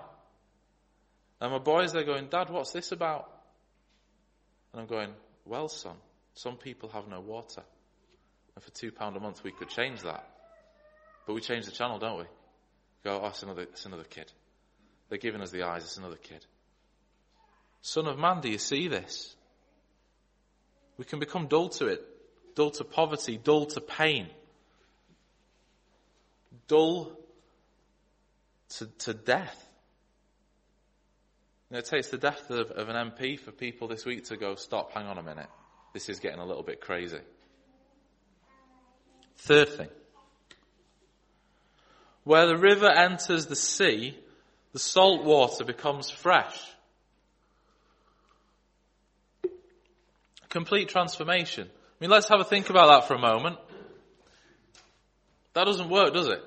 And 1.40 1.54
my 1.54 1.60
boys, 1.60 1.94
they're 1.94 2.04
going, 2.04 2.28
Dad, 2.28 2.50
what's 2.50 2.74
this 2.74 2.92
about? 2.92 3.32
And 4.74 4.82
I'm 4.82 4.88
going, 4.88 5.14
well, 5.46 5.70
son, 5.70 5.96
some 6.34 6.58
people 6.58 6.90
have 6.90 7.08
no 7.08 7.22
water. 7.22 7.64
And 8.56 8.64
for 8.64 8.72
two 8.72 8.92
pound 8.92 9.16
a 9.16 9.20
month, 9.20 9.44
we 9.44 9.52
could 9.52 9.70
change 9.70 10.02
that. 10.02 10.28
But 11.26 11.34
we 11.34 11.42
change 11.42 11.66
the 11.66 11.72
channel, 11.72 12.00
don't 12.00 12.20
we? 12.20 12.26
Go, 13.04 13.22
oh, 13.24 13.28
it's 13.28 13.44
another, 13.44 13.64
it's 13.64 13.86
another 13.86 14.04
kid. 14.04 14.32
They're 15.10 15.18
giving 15.18 15.42
us 15.42 15.52
the 15.52 15.64
eyes, 15.64 15.84
it's 15.84 15.98
another 15.98 16.18
kid. 16.18 16.46
Son 17.82 18.08
of 18.08 18.18
man, 18.18 18.42
do 18.42 18.50
you 18.50 18.58
see 18.58 18.88
this? 18.88 19.36
We 20.98 21.06
can 21.06 21.20
become 21.20 21.48
dull 21.48 21.70
to 21.70 21.88
it 21.88 22.06
dull 22.56 22.72
to 22.72 22.84
poverty, 22.84 23.38
dull 23.38 23.66
to 23.68 23.82
pain, 23.82 24.28
dull 26.68 27.18
to, 28.70 28.86
to 29.00 29.14
death. 29.14 29.68
It 31.72 31.86
takes 31.86 32.10
the 32.10 32.18
death 32.18 32.50
of, 32.50 32.72
of 32.72 32.90
an 32.90 33.12
MP 33.12 33.40
for 33.40 33.52
people 33.52 33.88
this 33.88 34.06
week 34.06 34.26
to 34.26 34.38
go, 34.38 34.56
stop, 34.56 34.92
hang 34.92 35.08
on 35.08 35.18
a 35.18 35.24
minute. 35.24 35.48
This 35.94 36.10
is 36.10 36.20
getting 36.20 36.40
a 36.40 36.46
little 36.46 36.64
bit 36.64 36.82
crazy. 36.82 37.20
Third 39.38 39.70
thing. 39.70 39.90
Where 42.24 42.46
the 42.48 42.58
river 42.58 42.90
enters 42.90 43.48
the 43.48 43.56
sea, 43.56 44.18
the 44.74 44.80
salt 44.80 45.24
water 45.24 45.64
becomes 45.64 46.10
fresh. 46.10 46.60
Complete 50.50 50.90
transformation. 50.90 51.68
I 51.68 51.96
mean, 52.00 52.10
let's 52.10 52.28
have 52.30 52.40
a 52.40 52.44
think 52.44 52.70
about 52.70 52.88
that 52.88 53.08
for 53.08 53.16
a 53.16 53.20
moment. 53.20 53.58
That 55.54 55.66
doesn't 55.66 55.90
work, 55.90 56.14
does 56.14 56.28
it? 56.28 56.44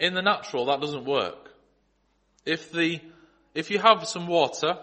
In 0.00 0.14
the 0.14 0.22
natural, 0.22 0.66
that 0.66 0.80
doesn't 0.80 1.04
work. 1.04 1.50
If 2.44 2.72
the, 2.72 3.00
if 3.54 3.70
you 3.70 3.78
have 3.78 4.06
some 4.08 4.26
water, 4.26 4.78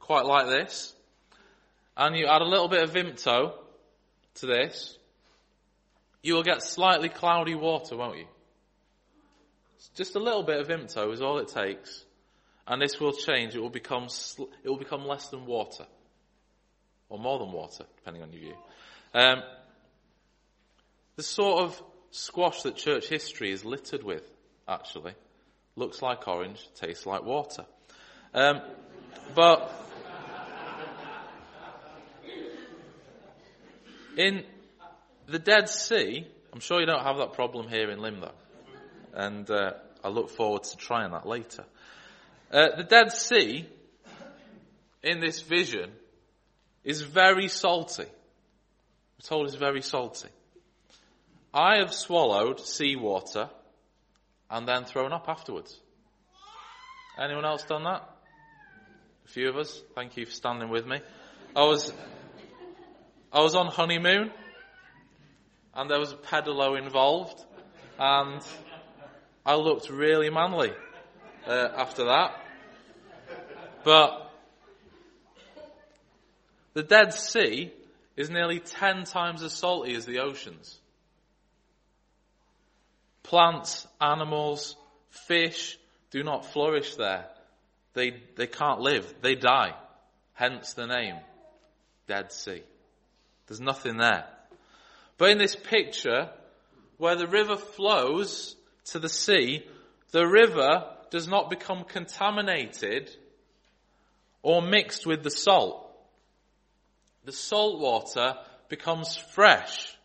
quite 0.00 0.24
like 0.24 0.46
this, 0.48 0.94
and 1.96 2.16
you 2.16 2.26
add 2.26 2.42
a 2.42 2.46
little 2.46 2.68
bit 2.68 2.82
of 2.82 2.92
Vimto 2.92 3.52
to 4.36 4.46
this, 4.46 4.96
you 6.22 6.34
will 6.34 6.42
get 6.42 6.62
slightly 6.62 7.08
cloudy 7.08 7.54
water, 7.54 7.96
won't 7.96 8.18
you? 8.18 8.26
Just 9.96 10.14
a 10.14 10.20
little 10.20 10.44
bit 10.44 10.60
of 10.60 10.68
Vimto 10.68 11.12
is 11.12 11.20
all 11.20 11.38
it 11.38 11.48
takes, 11.48 12.04
and 12.66 12.80
this 12.80 13.00
will 13.00 13.12
change. 13.12 13.56
It 13.56 13.60
will 13.60 13.68
become 13.68 14.06
it 14.64 14.68
will 14.68 14.78
become 14.78 15.04
less 15.04 15.28
than 15.28 15.44
water, 15.44 15.86
or 17.08 17.18
more 17.18 17.38
than 17.40 17.50
water, 17.50 17.84
depending 17.96 18.22
on 18.22 18.32
your 18.32 18.40
view. 18.40 18.54
Um, 19.12 19.42
the 21.16 21.22
sort 21.22 21.64
of 21.64 21.82
squash 22.12 22.62
that 22.62 22.76
church 22.76 23.08
history 23.08 23.50
is 23.50 23.64
littered 23.64 24.04
with, 24.04 24.22
actually, 24.68 25.14
looks 25.74 26.00
like 26.00 26.28
orange, 26.28 26.66
tastes 26.76 27.04
like 27.04 27.24
water. 27.24 27.66
Um, 28.32 28.62
but 29.34 29.70
in 34.16 34.44
the 35.28 35.38
Dead 35.38 35.68
Sea, 35.68 36.26
I'm 36.52 36.60
sure 36.60 36.80
you 36.80 36.86
don't 36.86 37.02
have 37.02 37.18
that 37.18 37.32
problem 37.32 37.68
here 37.68 37.90
in 37.90 38.00
Limbo. 38.00 38.32
And 39.14 39.50
uh, 39.50 39.72
I 40.02 40.08
look 40.08 40.30
forward 40.30 40.64
to 40.64 40.76
trying 40.76 41.12
that 41.12 41.26
later. 41.26 41.64
Uh, 42.50 42.76
the 42.76 42.84
Dead 42.84 43.12
Sea, 43.12 43.66
in 45.02 45.20
this 45.20 45.40
vision, 45.42 45.90
is 46.84 47.02
very 47.02 47.48
salty. 47.48 48.04
We're 48.04 49.28
told 49.28 49.46
it's 49.46 49.56
very 49.56 49.82
salty. 49.82 50.28
I 51.54 51.76
have 51.78 51.92
swallowed 51.92 52.60
seawater 52.60 53.50
and 54.50 54.66
then 54.66 54.84
thrown 54.84 55.12
up 55.12 55.28
afterwards. 55.28 55.78
Anyone 57.18 57.44
else 57.44 57.64
done 57.64 57.84
that? 57.84 58.08
A 59.26 59.28
few 59.28 59.48
of 59.48 59.56
us. 59.56 59.82
Thank 59.94 60.16
you 60.16 60.26
for 60.26 60.32
standing 60.32 60.70
with 60.70 60.86
me. 60.86 61.00
I 61.54 61.62
was, 61.64 61.92
I 63.32 63.40
was 63.40 63.54
on 63.54 63.66
honeymoon 63.66 64.30
and 65.74 65.90
there 65.90 65.98
was 65.98 66.12
a 66.12 66.16
pedalo 66.16 66.78
involved, 66.78 67.44
and 67.98 68.40
I 69.44 69.56
looked 69.56 69.90
really 69.90 70.30
manly 70.30 70.72
uh, 71.46 71.68
after 71.76 72.04
that. 72.04 72.36
But 73.84 74.30
the 76.74 76.82
Dead 76.82 77.12
Sea 77.14 77.72
is 78.16 78.30
nearly 78.30 78.60
ten 78.60 79.04
times 79.04 79.42
as 79.42 79.52
salty 79.52 79.94
as 79.94 80.06
the 80.06 80.20
oceans. 80.20 80.78
Plants, 83.22 83.86
animals, 84.00 84.76
fish 85.10 85.78
do 86.10 86.22
not 86.22 86.44
flourish 86.52 86.96
there. 86.96 87.26
They, 87.94 88.22
they 88.36 88.46
can't 88.46 88.80
live. 88.80 89.12
They 89.22 89.34
die. 89.34 89.74
Hence 90.34 90.74
the 90.74 90.86
name, 90.86 91.16
Dead 92.06 92.32
Sea. 92.32 92.62
There's 93.46 93.60
nothing 93.60 93.96
there. 93.96 94.26
But 95.22 95.30
in 95.30 95.38
this 95.38 95.54
picture, 95.54 96.30
where 96.96 97.14
the 97.14 97.28
river 97.28 97.54
flows 97.54 98.56
to 98.86 98.98
the 98.98 99.08
sea, 99.08 99.64
the 100.10 100.26
river 100.26 100.84
does 101.10 101.28
not 101.28 101.48
become 101.48 101.84
contaminated 101.84 103.08
or 104.42 104.60
mixed 104.62 105.06
with 105.06 105.22
the 105.22 105.30
salt. 105.30 105.88
The 107.24 107.30
salt 107.30 107.78
water 107.78 108.34
becomes 108.68 109.16
fresh. 109.16 109.96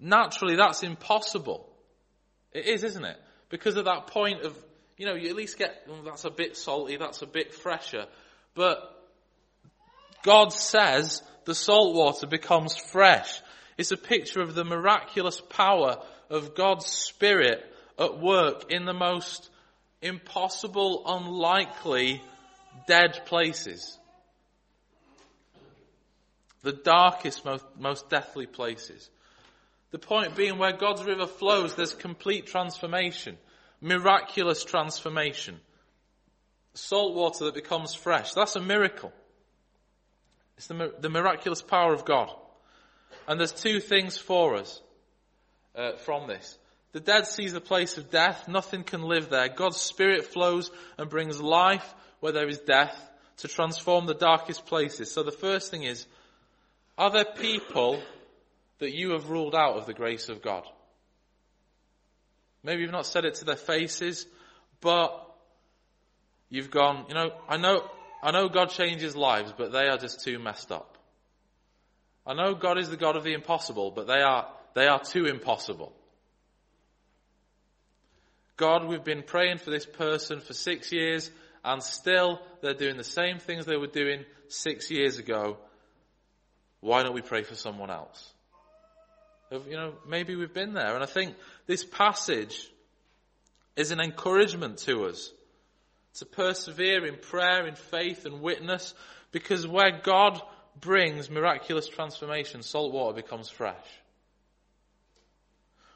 Naturally, 0.00 0.56
that's 0.56 0.82
impossible. 0.82 1.72
It 2.50 2.66
is, 2.66 2.82
isn't 2.82 3.04
it? 3.04 3.16
Because 3.48 3.76
of 3.76 3.84
that 3.84 4.08
point 4.08 4.42
of, 4.42 4.58
you 4.96 5.06
know, 5.06 5.14
you 5.14 5.28
at 5.28 5.36
least 5.36 5.56
get, 5.56 5.84
well, 5.88 6.02
that's 6.04 6.24
a 6.24 6.30
bit 6.30 6.56
salty, 6.56 6.96
that's 6.96 7.22
a 7.22 7.28
bit 7.28 7.54
fresher. 7.54 8.06
But 8.56 8.80
God 10.24 10.52
says 10.52 11.22
the 11.44 11.54
salt 11.54 11.94
water 11.94 12.26
becomes 12.26 12.76
fresh. 12.76 13.40
It's 13.76 13.90
a 13.90 13.96
picture 13.96 14.40
of 14.40 14.54
the 14.54 14.64
miraculous 14.64 15.40
power 15.40 15.98
of 16.30 16.54
God's 16.54 16.86
Spirit 16.86 17.64
at 17.98 18.20
work 18.20 18.70
in 18.70 18.84
the 18.84 18.94
most 18.94 19.50
impossible, 20.00 21.02
unlikely, 21.06 22.22
dead 22.86 23.22
places. 23.26 23.98
The 26.62 26.72
darkest, 26.72 27.44
most, 27.44 27.64
most 27.78 28.08
deathly 28.08 28.46
places. 28.46 29.10
The 29.90 29.98
point 29.98 30.34
being 30.34 30.58
where 30.58 30.72
God's 30.72 31.04
river 31.04 31.26
flows, 31.26 31.74
there's 31.74 31.94
complete 31.94 32.46
transformation. 32.46 33.36
Miraculous 33.80 34.64
transformation. 34.64 35.60
Salt 36.74 37.14
water 37.14 37.44
that 37.44 37.54
becomes 37.54 37.94
fresh. 37.94 38.32
That's 38.32 38.56
a 38.56 38.60
miracle. 38.60 39.12
It's 40.56 40.66
the, 40.66 40.94
the 41.00 41.10
miraculous 41.10 41.62
power 41.62 41.92
of 41.92 42.04
God. 42.04 42.30
And 43.26 43.38
there's 43.38 43.52
two 43.52 43.80
things 43.80 44.18
for 44.18 44.56
us 44.56 44.80
uh, 45.74 45.92
from 45.96 46.28
this. 46.28 46.58
The 46.92 47.00
Dead 47.00 47.26
Sea's 47.26 47.54
a 47.54 47.60
place 47.60 47.98
of 47.98 48.10
death. 48.10 48.46
Nothing 48.46 48.84
can 48.84 49.02
live 49.02 49.30
there. 49.30 49.48
God's 49.48 49.78
Spirit 49.78 50.26
flows 50.26 50.70
and 50.96 51.10
brings 51.10 51.40
life 51.40 51.94
where 52.20 52.32
there 52.32 52.48
is 52.48 52.58
death 52.58 52.96
to 53.38 53.48
transform 53.48 54.06
the 54.06 54.14
darkest 54.14 54.66
places. 54.66 55.10
So 55.10 55.22
the 55.22 55.32
first 55.32 55.70
thing 55.70 55.82
is, 55.82 56.06
are 56.96 57.10
there 57.10 57.24
people 57.24 58.00
that 58.78 58.94
you 58.94 59.10
have 59.10 59.30
ruled 59.30 59.54
out 59.54 59.76
of 59.76 59.86
the 59.86 59.94
grace 59.94 60.28
of 60.28 60.40
God? 60.40 60.64
Maybe 62.62 62.82
you've 62.82 62.92
not 62.92 63.06
said 63.06 63.24
it 63.24 63.34
to 63.36 63.44
their 63.44 63.56
faces, 63.56 64.26
but 64.80 65.20
you've 66.48 66.70
gone, 66.70 67.06
you 67.08 67.14
know, 67.14 67.32
I 67.48 67.56
know, 67.56 67.90
I 68.24 68.30
know 68.30 68.48
God 68.48 68.70
changes 68.70 69.14
lives, 69.14 69.52
but 69.54 69.70
they 69.70 69.86
are 69.86 69.98
just 69.98 70.24
too 70.24 70.38
messed 70.38 70.72
up. 70.72 70.96
I 72.26 72.32
know 72.32 72.54
God 72.54 72.78
is 72.78 72.88
the 72.88 72.96
God 72.96 73.16
of 73.16 73.22
the 73.22 73.34
impossible, 73.34 73.90
but 73.90 74.06
they 74.06 74.22
are, 74.22 74.48
they 74.74 74.86
are 74.86 74.98
too 74.98 75.26
impossible. 75.26 75.92
God, 78.56 78.86
we've 78.86 79.04
been 79.04 79.24
praying 79.24 79.58
for 79.58 79.70
this 79.70 79.84
person 79.84 80.40
for 80.40 80.54
six 80.54 80.90
years, 80.90 81.30
and 81.62 81.82
still 81.82 82.40
they're 82.62 82.72
doing 82.72 82.96
the 82.96 83.04
same 83.04 83.40
things 83.40 83.66
they 83.66 83.76
were 83.76 83.88
doing 83.88 84.24
six 84.48 84.90
years 84.90 85.18
ago. 85.18 85.58
Why 86.80 87.02
don't 87.02 87.14
we 87.14 87.20
pray 87.20 87.42
for 87.42 87.56
someone 87.56 87.90
else? 87.90 88.32
You 89.50 89.76
know, 89.76 89.92
maybe 90.08 90.34
we've 90.34 90.54
been 90.54 90.72
there. 90.72 90.94
And 90.94 91.02
I 91.02 91.06
think 91.06 91.34
this 91.66 91.84
passage 91.84 92.70
is 93.76 93.90
an 93.90 94.00
encouragement 94.00 94.78
to 94.78 95.04
us 95.04 95.30
to 96.14 96.26
persevere 96.26 97.06
in 97.06 97.16
prayer, 97.16 97.66
in 97.66 97.74
faith 97.74 98.24
and 98.24 98.40
witness, 98.40 98.94
because 99.32 99.66
where 99.66 100.00
God 100.02 100.40
brings 100.80 101.30
miraculous 101.30 101.88
transformation, 101.88 102.62
salt 102.62 102.92
water 102.92 103.16
becomes 103.16 103.48
fresh. 103.48 103.86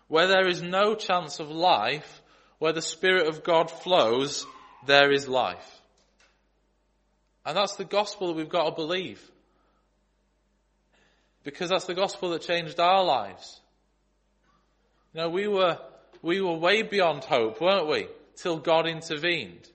Where 0.09 0.27
there 0.27 0.49
is 0.49 0.63
no 0.63 0.95
chance 0.95 1.39
of 1.39 1.51
life, 1.51 2.23
where 2.59 2.73
the 2.73 2.83
Spirit 2.83 3.29
of 3.29 3.45
God 3.45 3.71
flows, 3.71 4.47
there 4.87 5.13
is 5.13 5.29
life. 5.29 5.81
And 7.45 7.57
that's 7.57 7.77
the 7.77 7.85
gospel 7.85 8.29
that 8.29 8.37
we've 8.37 8.49
got 8.49 8.65
to 8.65 8.75
believe. 8.75 9.23
Because 11.45 11.71
that's 11.71 11.87
the 11.87 11.95
gospel 11.95 12.31
that 12.31 12.43
changed 12.43 12.81
our 12.81 13.05
lives. 13.05 13.61
You 15.15 15.23
know, 15.23 15.29
we 15.31 15.47
were, 15.47 15.79
we 16.23 16.41
were 16.41 16.57
way 16.57 16.83
beyond 16.83 17.25
hope, 17.25 17.61
weren't 17.61 17.89
we? 17.89 18.09
Till 18.37 18.59
God 18.59 18.87
intervened. 18.87 19.69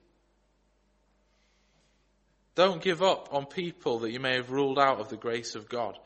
Don't 2.56 2.82
give 2.82 3.02
up 3.02 3.30
on 3.32 3.46
people 3.46 4.00
that 4.00 4.12
you 4.12 4.20
may 4.20 4.36
have 4.36 4.52
ruled 4.52 4.78
out 4.78 5.00
of 5.00 5.10
the 5.10 5.18
grace 5.18 5.56
of 5.56 5.70
God. 5.70 5.98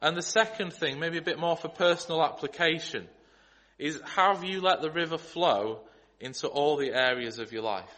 And 0.00 0.16
the 0.16 0.22
second 0.22 0.72
thing, 0.72 0.98
maybe 0.98 1.18
a 1.18 1.22
bit 1.22 1.38
more 1.38 1.56
for 1.56 1.68
personal 1.68 2.24
application, 2.24 3.06
is 3.78 4.00
have 4.16 4.44
you 4.44 4.62
let 4.62 4.80
the 4.80 4.90
river 4.90 5.18
flow 5.18 5.80
into 6.18 6.48
all 6.48 6.76
the 6.76 6.92
areas 6.92 7.38
of 7.38 7.52
your 7.52 7.62
life? 7.62 7.92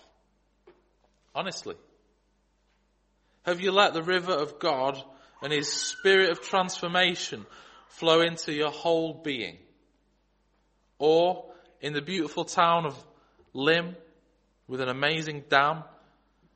Honestly. 1.34 1.76
Have 3.44 3.60
you 3.60 3.72
let 3.72 3.92
the 3.92 4.02
river 4.02 4.32
of 4.32 4.58
God 4.58 5.02
and 5.42 5.52
His 5.52 5.72
spirit 5.72 6.30
of 6.30 6.40
transformation 6.40 7.46
flow 7.88 8.20
into 8.20 8.52
your 8.52 8.70
whole 8.70 9.14
being? 9.14 9.58
Or 10.98 11.52
in 11.80 11.92
the 11.92 12.02
beautiful 12.02 12.44
town 12.44 12.86
of 12.86 13.04
Lymm 13.52 13.96
with 14.68 14.80
an 14.80 14.88
amazing 14.88 15.44
dam, 15.48 15.82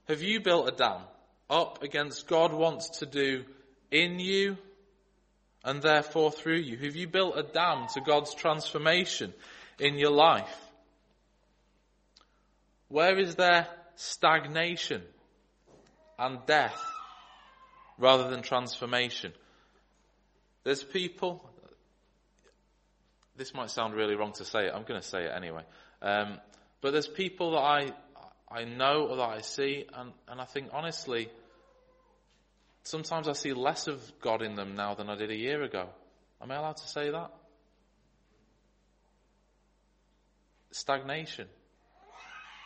have 0.08 0.22
you 0.22 0.40
built 0.40 0.68
a 0.68 0.72
dam 0.72 1.00
up 1.48 1.82
against 1.82 2.26
God 2.26 2.52
wants 2.52 2.98
to 2.98 3.06
do 3.06 3.44
in 3.90 4.18
you 4.18 4.56
and 5.64 5.82
therefore 5.82 6.30
through 6.30 6.58
you? 6.58 6.76
Have 6.78 6.96
you 6.96 7.08
built 7.08 7.36
a 7.36 7.42
dam 7.42 7.86
to 7.94 8.00
God's 8.00 8.34
transformation 8.34 9.32
in 9.78 9.98
your 9.98 10.10
life? 10.10 10.54
Where 12.88 13.18
is 13.18 13.34
there 13.34 13.66
stagnation 13.96 15.02
and 16.18 16.38
death 16.46 16.80
rather 17.98 18.30
than 18.30 18.42
transformation? 18.42 19.32
There's 20.62 20.84
people, 20.84 21.48
this 23.36 23.54
might 23.54 23.70
sound 23.70 23.94
really 23.94 24.14
wrong 24.14 24.32
to 24.34 24.44
say 24.44 24.66
it, 24.66 24.72
I'm 24.74 24.84
going 24.84 25.00
to 25.00 25.06
say 25.06 25.24
it 25.24 25.32
anyway. 25.34 25.62
Um, 26.00 26.40
but 26.80 26.92
there's 26.92 27.08
people 27.08 27.52
that 27.52 27.62
I 27.62 27.92
I 28.48 28.64
know 28.64 29.08
or 29.08 29.16
that 29.16 29.28
I 29.28 29.40
see, 29.40 29.86
and, 29.92 30.12
and 30.28 30.40
I 30.40 30.44
think 30.44 30.68
honestly, 30.72 31.28
sometimes 32.84 33.28
I 33.28 33.32
see 33.32 33.52
less 33.52 33.88
of 33.88 34.00
God 34.20 34.42
in 34.42 34.54
them 34.54 34.76
now 34.76 34.94
than 34.94 35.10
I 35.10 35.16
did 35.16 35.30
a 35.30 35.36
year 35.36 35.62
ago. 35.62 35.88
Am 36.40 36.50
I 36.50 36.56
allowed 36.56 36.76
to 36.76 36.88
say 36.88 37.10
that? 37.10 37.32
Stagnation. 40.70 41.48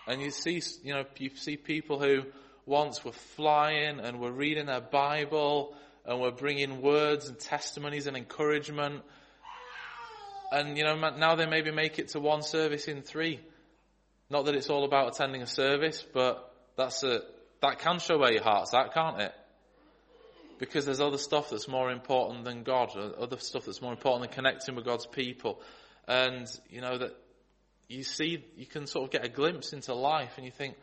And 0.06 0.20
you 0.20 0.30
see, 0.30 0.60
you 0.82 0.92
know, 0.92 1.04
you 1.18 1.30
see 1.36 1.56
people 1.56 1.98
who 1.98 2.24
once 2.66 3.04
were 3.04 3.12
flying 3.12 4.00
and 4.00 4.20
were 4.20 4.32
reading 4.32 4.66
their 4.66 4.80
Bible 4.80 5.74
and 6.04 6.20
were 6.20 6.30
bringing 6.30 6.82
words 6.82 7.28
and 7.28 7.38
testimonies 7.38 8.06
and 8.06 8.16
encouragement. 8.16 9.02
And, 10.52 10.76
you 10.76 10.84
know, 10.84 10.96
now 10.96 11.36
they 11.36 11.46
maybe 11.46 11.70
make 11.70 11.98
it 11.98 12.08
to 12.08 12.20
one 12.20 12.42
service 12.42 12.88
in 12.88 13.02
three. 13.02 13.40
Not 14.30 14.44
that 14.44 14.54
it's 14.54 14.70
all 14.70 14.84
about 14.84 15.14
attending 15.14 15.42
a 15.42 15.46
service, 15.46 16.04
but 16.14 16.54
that's 16.76 17.02
a, 17.02 17.20
that 17.60 17.80
can 17.80 17.98
show 17.98 18.16
where 18.16 18.32
your 18.32 18.44
heart's 18.44 18.72
at, 18.72 18.94
can't 18.94 19.20
it? 19.20 19.32
Because 20.58 20.84
there's 20.84 21.00
other 21.00 21.18
stuff 21.18 21.50
that's 21.50 21.66
more 21.66 21.90
important 21.90 22.44
than 22.44 22.62
God, 22.62 22.90
other 22.96 23.38
stuff 23.38 23.64
that's 23.66 23.82
more 23.82 23.92
important 23.92 24.30
than 24.30 24.34
connecting 24.34 24.76
with 24.76 24.84
God's 24.84 25.06
people. 25.06 25.60
And, 26.06 26.46
you 26.68 26.80
know, 26.80 26.98
that 26.98 27.16
you 27.88 28.04
see, 28.04 28.44
you 28.56 28.66
can 28.66 28.86
sort 28.86 29.06
of 29.06 29.10
get 29.10 29.24
a 29.24 29.28
glimpse 29.28 29.72
into 29.72 29.94
life 29.94 30.32
and 30.36 30.44
you 30.44 30.52
think, 30.52 30.76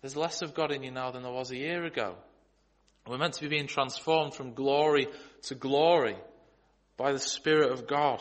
there's 0.00 0.16
less 0.16 0.42
of 0.42 0.54
God 0.54 0.70
in 0.70 0.82
you 0.82 0.90
now 0.90 1.10
than 1.10 1.22
there 1.22 1.32
was 1.32 1.50
a 1.50 1.56
year 1.56 1.84
ago. 1.84 2.14
We're 3.06 3.18
meant 3.18 3.34
to 3.34 3.40
be 3.40 3.48
being 3.48 3.66
transformed 3.66 4.34
from 4.34 4.54
glory 4.54 5.08
to 5.44 5.54
glory 5.54 6.16
by 6.96 7.12
the 7.12 7.18
Spirit 7.18 7.72
of 7.72 7.86
God. 7.86 8.20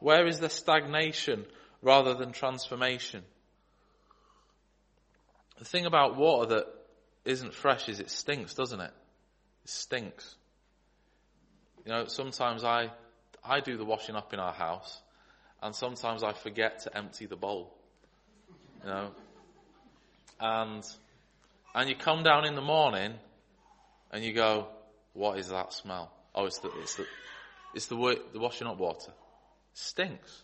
Where 0.00 0.26
is 0.26 0.38
the 0.38 0.48
stagnation 0.48 1.46
rather 1.82 2.14
than 2.14 2.32
transformation? 2.32 3.22
The 5.60 5.66
thing 5.66 5.86
about 5.86 6.16
water 6.16 6.56
that 6.56 6.66
isn't 7.24 7.54
fresh 7.54 7.88
is 7.88 8.00
it 8.00 8.10
stinks, 8.10 8.54
doesn't 8.54 8.80
it? 8.80 8.92
It 9.64 9.70
stinks. 9.70 10.34
You 11.84 11.92
know, 11.92 12.06
sometimes 12.06 12.64
I, 12.64 12.90
I 13.44 13.60
do 13.60 13.76
the 13.76 13.84
washing 13.84 14.16
up 14.16 14.32
in 14.32 14.40
our 14.40 14.54
house 14.54 15.00
and 15.62 15.74
sometimes 15.74 16.22
I 16.22 16.32
forget 16.32 16.80
to 16.84 16.96
empty 16.96 17.26
the 17.26 17.36
bowl. 17.36 17.76
You 18.82 18.88
know, 18.88 19.10
and 20.40 20.82
and 21.74 21.88
you 21.90 21.94
come 21.94 22.22
down 22.22 22.46
in 22.46 22.54
the 22.54 22.62
morning 22.62 23.12
and 24.10 24.24
you 24.24 24.32
go, 24.32 24.66
what 25.12 25.38
is 25.38 25.50
that 25.50 25.74
smell? 25.74 26.10
Oh, 26.34 26.46
it's 26.46 26.58
the 26.60 26.70
it's 26.80 26.94
the 26.94 27.06
it's 27.74 27.86
the, 27.86 28.18
the 28.32 28.38
washing 28.38 28.66
up 28.66 28.78
water. 28.78 29.12
Stinks. 29.74 30.42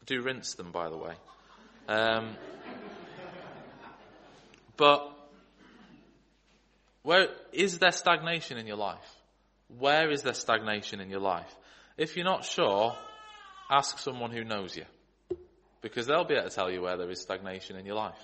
I 0.00 0.04
do 0.06 0.22
rinse 0.22 0.54
them, 0.54 0.72
by 0.72 0.88
the 0.88 0.96
way. 0.96 1.14
Um, 1.86 2.36
but 4.76 5.10
where 7.02 7.28
is 7.52 7.78
there 7.78 7.92
stagnation 7.92 8.56
in 8.58 8.66
your 8.66 8.76
life? 8.76 9.16
Where 9.78 10.10
is 10.10 10.22
there 10.22 10.34
stagnation 10.34 11.00
in 11.00 11.10
your 11.10 11.20
life? 11.20 11.54
If 11.96 12.16
you're 12.16 12.24
not 12.24 12.44
sure, 12.44 12.96
ask 13.70 13.98
someone 13.98 14.30
who 14.30 14.44
knows 14.44 14.76
you 14.76 14.84
because 15.80 16.06
they'll 16.06 16.24
be 16.24 16.34
able 16.34 16.48
to 16.48 16.54
tell 16.54 16.70
you 16.70 16.80
where 16.80 16.96
there 16.96 17.10
is 17.10 17.20
stagnation 17.20 17.76
in 17.76 17.84
your 17.84 17.96
life. 17.96 18.18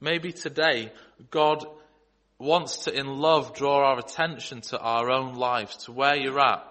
Maybe 0.00 0.32
today 0.32 0.92
God 1.30 1.64
wants 2.38 2.84
to, 2.84 2.96
in 2.96 3.06
love, 3.06 3.54
draw 3.54 3.90
our 3.90 3.98
attention 3.98 4.60
to 4.62 4.78
our 4.78 5.10
own 5.10 5.34
lives, 5.34 5.76
to 5.84 5.92
where 5.92 6.16
you're 6.16 6.40
at, 6.40 6.64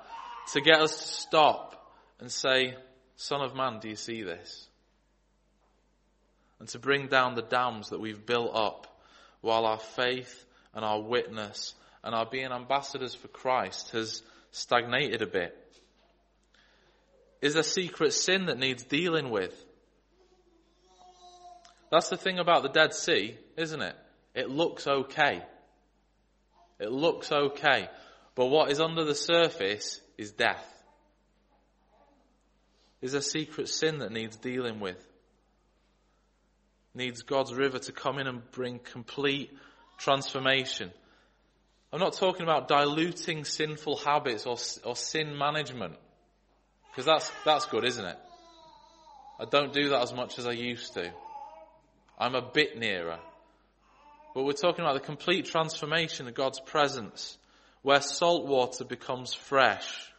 to 0.54 0.62
get 0.62 0.82
us 0.82 0.96
to 0.98 1.08
stop 1.08 1.94
and 2.20 2.32
say, 2.32 2.76
Son 3.16 3.42
of 3.42 3.56
man, 3.56 3.80
do 3.80 3.90
you 3.90 3.96
see 3.96 4.24
this? 4.24 4.68
And 6.62 6.70
to 6.70 6.78
bring 6.78 7.08
down 7.08 7.34
the 7.34 7.42
dams 7.42 7.90
that 7.90 8.00
we've 8.00 8.24
built 8.24 8.52
up 8.54 8.86
while 9.42 9.66
our 9.66 9.80
faith 9.80 10.46
and 10.76 10.86
our 10.86 11.02
witness 11.02 11.74
and 12.04 12.14
our 12.14 12.28
being 12.28 12.52
ambassadors 12.52 13.16
for 13.16 13.30
Christ 13.30 13.90
has 13.94 14.22
stagnated 14.52 15.24
a 15.24 15.26
bit 15.26 15.58
is 17.42 17.56
a 17.56 17.64
secret 17.64 18.14
sin 18.14 18.46
that 18.46 18.60
needs 18.60 18.84
dealing 18.84 19.32
with. 19.32 19.56
That's 21.90 22.10
the 22.10 22.16
thing 22.16 22.38
about 22.38 22.62
the 22.62 22.70
Dead 22.70 22.94
Sea, 22.94 23.40
isn't 23.58 23.82
it? 23.82 23.96
It 24.36 24.52
looks 24.52 24.86
okay. 24.86 25.42
It 26.80 26.92
looks 26.92 27.32
okay. 27.32 27.90
But 28.36 28.46
what 28.46 28.70
is 28.70 28.80
under 28.80 29.04
the 29.04 29.16
surface 29.16 30.00
is 30.16 30.30
death. 30.30 30.64
Is 33.02 33.16
a 33.16 33.22
secret 33.24 33.68
sin 33.68 33.98
that 33.98 34.12
needs 34.12 34.36
dealing 34.36 34.80
with. 34.80 35.04
Needs 36.94 37.22
God's 37.24 37.54
river 37.54 37.80
to 37.80 37.92
come 37.92 38.20
in 38.20 38.28
and 38.28 38.50
bring 38.52 38.80
complete 38.80 39.52
transformation. 39.98 40.92
I'm 41.94 42.00
not 42.00 42.14
talking 42.14 42.44
about 42.44 42.68
diluting 42.68 43.46
sinful 43.46 43.98
habits 43.98 44.46
or, 44.46 44.58
or 44.84 44.96
sin 44.96 45.38
management. 45.38 45.96
Because 46.90 47.06
that's, 47.06 47.32
that's 47.46 47.66
good, 47.66 47.86
isn't 47.86 48.06
it? 48.06 48.18
I 49.40 49.46
don't 49.46 49.74
do 49.74 49.90
that 49.90 50.02
as 50.02 50.14
much 50.14 50.38
as 50.38 50.46
I 50.46 50.52
used 50.52 50.94
to. 50.94 51.12
I'm 52.18 52.36
a 52.36 52.42
bit 52.42 52.78
nearer. 52.78 53.20
But 54.34 54.44
we're 54.44 54.54
talking 54.54 54.86
about 54.86 54.94
the 54.94 55.06
complete 55.06 55.46
transformation 55.46 56.28
of 56.28 56.34
God's 56.34 56.60
presence, 56.60 57.38
where 57.82 58.02
salt 58.02 58.46
water 58.46 58.86
becomes 58.86 59.34
fresh. 59.34 60.12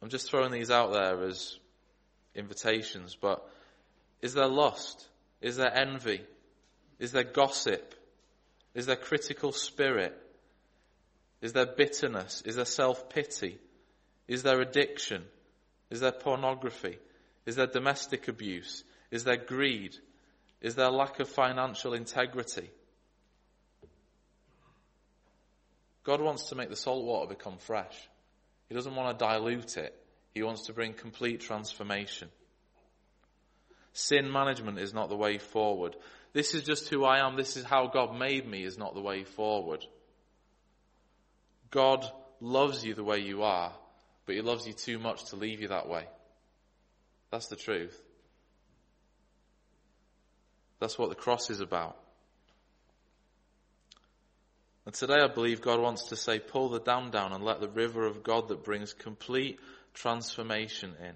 I'm 0.00 0.08
just 0.08 0.30
throwing 0.30 0.52
these 0.52 0.70
out 0.70 0.92
there 0.92 1.22
as 1.24 1.58
invitations, 2.34 3.16
but 3.20 3.46
is 4.24 4.32
there 4.32 4.48
lust? 4.48 5.06
Is 5.42 5.56
there 5.56 5.76
envy? 5.76 6.22
Is 6.98 7.12
there 7.12 7.24
gossip? 7.24 7.94
Is 8.74 8.86
there 8.86 8.96
critical 8.96 9.52
spirit? 9.52 10.18
Is 11.42 11.52
there 11.52 11.66
bitterness? 11.66 12.42
Is 12.46 12.56
there 12.56 12.64
self-pity? 12.64 13.58
Is 14.26 14.42
there 14.42 14.62
addiction? 14.62 15.24
Is 15.90 16.00
there 16.00 16.10
pornography? 16.10 16.96
Is 17.44 17.56
there 17.56 17.66
domestic 17.66 18.26
abuse? 18.28 18.82
Is 19.10 19.24
there 19.24 19.36
greed? 19.36 19.94
Is 20.62 20.74
there 20.74 20.90
lack 20.90 21.20
of 21.20 21.28
financial 21.28 21.92
integrity? 21.92 22.70
God 26.02 26.22
wants 26.22 26.48
to 26.48 26.54
make 26.54 26.70
the 26.70 26.76
salt 26.76 27.04
water 27.04 27.28
become 27.28 27.58
fresh. 27.58 28.08
He 28.70 28.74
doesn't 28.74 28.96
want 28.96 29.18
to 29.18 29.22
dilute 29.22 29.76
it. 29.76 29.94
He 30.32 30.42
wants 30.42 30.62
to 30.68 30.72
bring 30.72 30.94
complete 30.94 31.42
transformation. 31.42 32.30
Sin 33.94 34.30
management 34.30 34.78
is 34.80 34.92
not 34.92 35.08
the 35.08 35.16
way 35.16 35.38
forward. 35.38 35.96
This 36.32 36.52
is 36.52 36.64
just 36.64 36.88
who 36.88 37.04
I 37.04 37.26
am. 37.26 37.36
This 37.36 37.56
is 37.56 37.64
how 37.64 37.86
God 37.86 38.18
made 38.18 38.46
me 38.46 38.64
is 38.64 38.76
not 38.76 38.94
the 38.94 39.00
way 39.00 39.22
forward. 39.22 39.84
God 41.70 42.04
loves 42.40 42.84
you 42.84 42.94
the 42.94 43.04
way 43.04 43.20
you 43.20 43.44
are, 43.44 43.72
but 44.26 44.34
He 44.34 44.42
loves 44.42 44.66
you 44.66 44.72
too 44.72 44.98
much 44.98 45.26
to 45.26 45.36
leave 45.36 45.62
you 45.62 45.68
that 45.68 45.88
way. 45.88 46.06
That's 47.30 47.46
the 47.46 47.56
truth. 47.56 47.96
That's 50.80 50.98
what 50.98 51.08
the 51.08 51.14
cross 51.14 51.48
is 51.48 51.60
about. 51.60 51.96
And 54.86 54.94
today 54.94 55.20
I 55.22 55.28
believe 55.28 55.62
God 55.62 55.80
wants 55.80 56.08
to 56.08 56.16
say, 56.16 56.40
pull 56.40 56.68
the 56.68 56.80
dam 56.80 57.10
down 57.10 57.32
and 57.32 57.44
let 57.44 57.60
the 57.60 57.68
river 57.68 58.06
of 58.06 58.24
God 58.24 58.48
that 58.48 58.64
brings 58.64 58.92
complete 58.92 59.60
transformation 59.94 60.94
in. 61.00 61.14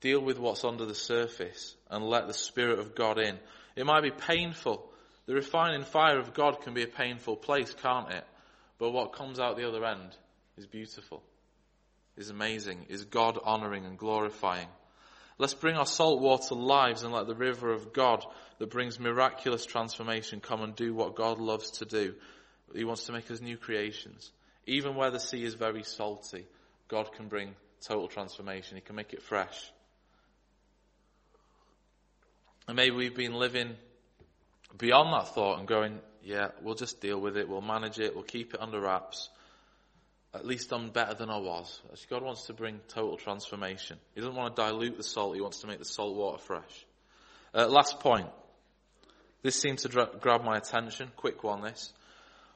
Deal 0.00 0.20
with 0.20 0.38
what's 0.38 0.64
under 0.64 0.86
the 0.86 0.94
surface 0.94 1.74
and 1.90 2.04
let 2.04 2.26
the 2.26 2.34
Spirit 2.34 2.78
of 2.78 2.94
God 2.94 3.18
in. 3.18 3.38
It 3.74 3.86
might 3.86 4.02
be 4.02 4.10
painful. 4.10 4.88
The 5.26 5.34
refining 5.34 5.84
fire 5.84 6.18
of 6.18 6.34
God 6.34 6.62
can 6.62 6.74
be 6.74 6.84
a 6.84 6.88
painful 6.88 7.36
place, 7.36 7.74
can't 7.82 8.10
it? 8.12 8.24
But 8.78 8.92
what 8.92 9.12
comes 9.12 9.40
out 9.40 9.56
the 9.56 9.68
other 9.68 9.84
end 9.84 10.16
is 10.56 10.66
beautiful, 10.66 11.22
is 12.16 12.30
amazing, 12.30 12.86
is 12.88 13.04
God 13.04 13.38
honoring 13.42 13.84
and 13.84 13.98
glorifying. 13.98 14.68
Let's 15.36 15.54
bring 15.54 15.76
our 15.76 15.86
saltwater 15.86 16.54
lives 16.54 17.02
and 17.02 17.12
let 17.12 17.26
the 17.26 17.34
river 17.34 17.72
of 17.72 17.92
God 17.92 18.24
that 18.58 18.70
brings 18.70 18.98
miraculous 18.98 19.64
transformation 19.64 20.40
come 20.40 20.62
and 20.62 20.74
do 20.74 20.94
what 20.94 21.14
God 21.14 21.38
loves 21.38 21.72
to 21.78 21.84
do. 21.84 22.14
He 22.74 22.84
wants 22.84 23.04
to 23.06 23.12
make 23.12 23.30
us 23.30 23.40
new 23.40 23.56
creations. 23.56 24.30
Even 24.66 24.96
where 24.96 25.10
the 25.10 25.20
sea 25.20 25.44
is 25.44 25.54
very 25.54 25.82
salty, 25.82 26.46
God 26.88 27.12
can 27.12 27.28
bring 27.28 27.54
total 27.80 28.08
transformation. 28.08 28.76
He 28.76 28.80
can 28.80 28.96
make 28.96 29.12
it 29.12 29.22
fresh. 29.22 29.72
And 32.68 32.76
maybe 32.76 32.94
we've 32.94 33.16
been 33.16 33.32
living 33.32 33.74
beyond 34.76 35.14
that 35.14 35.34
thought 35.34 35.58
and 35.58 35.66
going, 35.66 36.00
yeah, 36.22 36.48
we'll 36.62 36.74
just 36.74 37.00
deal 37.00 37.18
with 37.18 37.38
it, 37.38 37.48
we'll 37.48 37.62
manage 37.62 37.98
it, 37.98 38.14
we'll 38.14 38.24
keep 38.24 38.52
it 38.52 38.60
under 38.60 38.78
wraps. 38.78 39.30
At 40.34 40.44
least 40.44 40.70
I'm 40.70 40.90
better 40.90 41.14
than 41.14 41.30
I 41.30 41.38
was. 41.38 41.80
God 42.10 42.22
wants 42.22 42.46
to 42.46 42.52
bring 42.52 42.80
total 42.88 43.16
transformation. 43.16 43.96
He 44.14 44.20
doesn't 44.20 44.36
want 44.36 44.54
to 44.54 44.62
dilute 44.62 44.98
the 44.98 45.02
salt, 45.02 45.34
he 45.34 45.40
wants 45.40 45.60
to 45.60 45.66
make 45.66 45.78
the 45.78 45.86
salt 45.86 46.14
water 46.14 46.38
fresh. 46.38 46.86
Uh, 47.54 47.66
last 47.68 48.00
point. 48.00 48.28
This 49.42 49.58
seemed 49.58 49.78
to 49.78 49.88
dra- 49.88 50.10
grab 50.20 50.44
my 50.44 50.58
attention. 50.58 51.10
Quick 51.16 51.42
one, 51.42 51.62
this. 51.62 51.90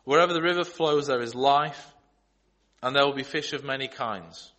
Wherever 0.05 0.35
the 0.35 0.42
river 0.42 0.64
flows, 0.64 1.07
there 1.07 1.22
is 1.22 1.35
life, 1.35 1.94
and 2.83 2.94
there 2.94 3.07
will 3.07 3.14
be 3.14 3.22
fish 3.22 3.55
of 3.55 3.64
many 3.64 3.88
kinds. 3.88 4.53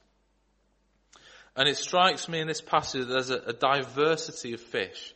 And 1.55 1.69
it 1.69 1.77
strikes 1.77 2.27
me 2.27 2.39
in 2.39 2.47
this 2.47 2.61
passage 2.61 3.05
that 3.05 3.13
there's 3.13 3.29
a, 3.29 3.37
a 3.37 3.53
diversity 3.53 4.53
of 4.53 4.61
fish 4.61 5.13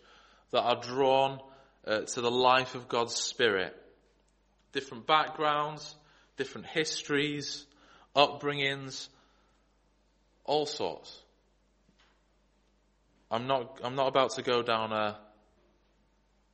that 0.51 0.61
are 0.61 0.81
drawn 0.81 1.39
uh, 1.85 2.01
to 2.01 2.21
the 2.21 2.31
life 2.31 2.75
of 2.75 2.87
God's 2.87 3.15
Spirit 3.15 3.75
different 4.73 5.07
backgrounds, 5.07 5.95
different 6.35 6.67
histories, 6.67 7.65
upbringings, 8.15 9.07
all 10.45 10.67
sorts. 10.67 11.19
I'm 13.31 13.47
not, 13.47 13.79
I'm 13.83 13.95
not 13.95 14.07
about 14.07 14.31
to 14.35 14.43
go 14.43 14.61
down 14.61 14.93
a 14.93 15.17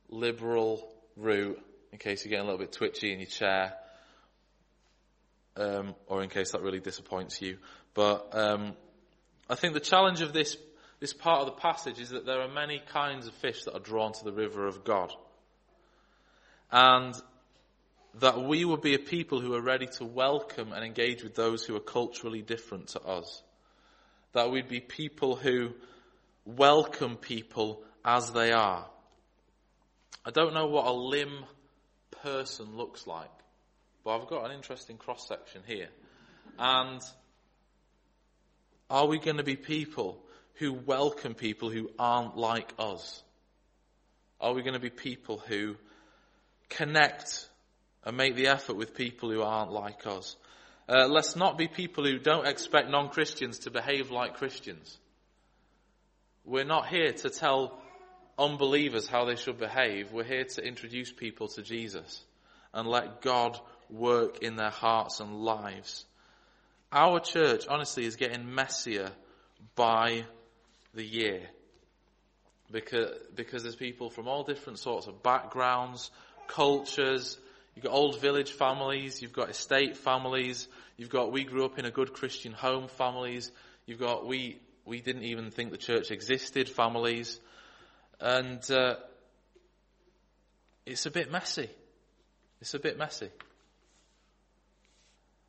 liberal 0.08 0.90
route 1.16 1.60
in 1.92 1.98
case 1.98 2.24
you're 2.24 2.30
getting 2.30 2.46
a 2.46 2.50
little 2.50 2.58
bit 2.58 2.72
twitchy 2.72 3.12
in 3.12 3.20
your 3.20 3.28
chair, 3.28 3.74
um, 5.56 5.94
or 6.06 6.22
in 6.22 6.28
case 6.28 6.52
that 6.52 6.62
really 6.62 6.80
disappoints 6.80 7.40
you. 7.40 7.58
But 7.94 8.30
um, 8.32 8.74
I 9.48 9.54
think 9.54 9.74
the 9.74 9.80
challenge 9.80 10.20
of 10.20 10.32
this 10.32 10.56
this 11.04 11.12
part 11.12 11.40
of 11.40 11.44
the 11.44 11.60
passage 11.60 12.00
is 12.00 12.08
that 12.08 12.24
there 12.24 12.40
are 12.40 12.48
many 12.48 12.80
kinds 12.90 13.26
of 13.26 13.34
fish 13.34 13.64
that 13.64 13.74
are 13.74 13.80
drawn 13.80 14.10
to 14.10 14.24
the 14.24 14.32
river 14.32 14.66
of 14.66 14.84
God, 14.84 15.12
and 16.72 17.14
that 18.20 18.42
we 18.42 18.64
would 18.64 18.80
be 18.80 18.94
a 18.94 18.98
people 18.98 19.38
who 19.38 19.52
are 19.52 19.60
ready 19.60 19.86
to 19.86 20.04
welcome 20.06 20.72
and 20.72 20.82
engage 20.82 21.22
with 21.22 21.34
those 21.34 21.62
who 21.62 21.76
are 21.76 21.80
culturally 21.80 22.40
different 22.40 22.88
to 22.88 23.02
us. 23.02 23.42
That 24.32 24.50
we'd 24.50 24.66
be 24.66 24.80
people 24.80 25.36
who 25.36 25.74
welcome 26.46 27.16
people 27.18 27.82
as 28.02 28.30
they 28.30 28.52
are. 28.52 28.86
I 30.24 30.30
don't 30.30 30.54
know 30.54 30.68
what 30.68 30.86
a 30.86 30.92
Lymm 30.92 31.44
person 32.22 32.78
looks 32.78 33.06
like, 33.06 33.28
but 34.04 34.16
I've 34.16 34.26
got 34.26 34.46
an 34.46 34.56
interesting 34.56 34.96
cross 34.96 35.28
section 35.28 35.60
here. 35.66 35.90
And 36.58 37.02
are 38.88 39.06
we 39.06 39.18
going 39.18 39.36
to 39.36 39.44
be 39.44 39.56
people 39.56 40.23
who 40.54 40.72
welcome 40.72 41.34
people 41.34 41.70
who 41.70 41.90
aren't 41.98 42.36
like 42.36 42.72
us? 42.78 43.22
Are 44.40 44.52
we 44.52 44.62
going 44.62 44.74
to 44.74 44.80
be 44.80 44.90
people 44.90 45.38
who 45.38 45.76
connect 46.68 47.48
and 48.04 48.16
make 48.16 48.36
the 48.36 48.48
effort 48.48 48.76
with 48.76 48.94
people 48.94 49.30
who 49.30 49.42
aren't 49.42 49.72
like 49.72 50.06
us? 50.06 50.36
Uh, 50.88 51.06
let's 51.08 51.34
not 51.34 51.56
be 51.56 51.66
people 51.66 52.04
who 52.04 52.18
don't 52.18 52.46
expect 52.46 52.90
non-Christians 52.90 53.60
to 53.60 53.70
behave 53.70 54.10
like 54.10 54.36
Christians. 54.36 54.98
We're 56.44 56.64
not 56.64 56.88
here 56.88 57.12
to 57.12 57.30
tell 57.30 57.80
unbelievers 58.38 59.06
how 59.06 59.24
they 59.24 59.36
should 59.36 59.58
behave. 59.58 60.12
We're 60.12 60.24
here 60.24 60.44
to 60.44 60.66
introduce 60.66 61.10
people 61.10 61.48
to 61.48 61.62
Jesus 61.62 62.22
and 62.74 62.86
let 62.86 63.22
God 63.22 63.58
work 63.88 64.42
in 64.42 64.56
their 64.56 64.70
hearts 64.70 65.20
and 65.20 65.36
lives. 65.36 66.04
Our 66.92 67.18
church, 67.20 67.66
honestly, 67.66 68.04
is 68.04 68.16
getting 68.16 68.54
messier 68.54 69.10
by 69.74 70.24
the 70.94 71.04
year 71.04 71.40
because, 72.70 73.10
because 73.34 73.62
there's 73.62 73.76
people 73.76 74.10
from 74.10 74.28
all 74.28 74.42
different 74.42 74.78
sorts 74.78 75.06
of 75.06 75.22
backgrounds, 75.22 76.10
cultures. 76.48 77.38
You've 77.74 77.84
got 77.84 77.92
old 77.92 78.20
village 78.20 78.52
families, 78.52 79.20
you've 79.20 79.32
got 79.32 79.50
estate 79.50 79.96
families, 79.96 80.68
you've 80.96 81.10
got 81.10 81.32
we 81.32 81.44
grew 81.44 81.64
up 81.64 81.78
in 81.78 81.84
a 81.84 81.90
good 81.90 82.12
Christian 82.12 82.52
home 82.52 82.88
families, 82.88 83.50
you've 83.86 84.00
got 84.00 84.26
we 84.26 84.60
we 84.84 85.00
didn't 85.00 85.24
even 85.24 85.50
think 85.50 85.70
the 85.70 85.78
church 85.78 86.10
existed 86.10 86.68
families, 86.68 87.40
and 88.20 88.70
uh, 88.70 88.96
it's 90.86 91.06
a 91.06 91.10
bit 91.10 91.30
messy. 91.30 91.70
It's 92.60 92.74
a 92.74 92.78
bit 92.78 92.96
messy. 92.96 93.30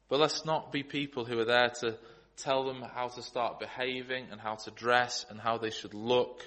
But 0.10 0.20
let's 0.20 0.46
not 0.46 0.72
be 0.72 0.84
people 0.84 1.26
who 1.26 1.40
are 1.40 1.46
there 1.46 1.70
to 1.82 1.98
tell 2.38 2.66
them 2.66 2.82
how 2.82 3.08
to 3.10 3.22
start 3.22 3.60
behaving 3.60 4.28
and 4.32 4.40
how 4.40 4.56
to 4.56 4.72
dress 4.72 5.26
and 5.30 5.40
how 5.40 5.58
they 5.58 5.70
should 5.70 5.94
look. 5.94 6.44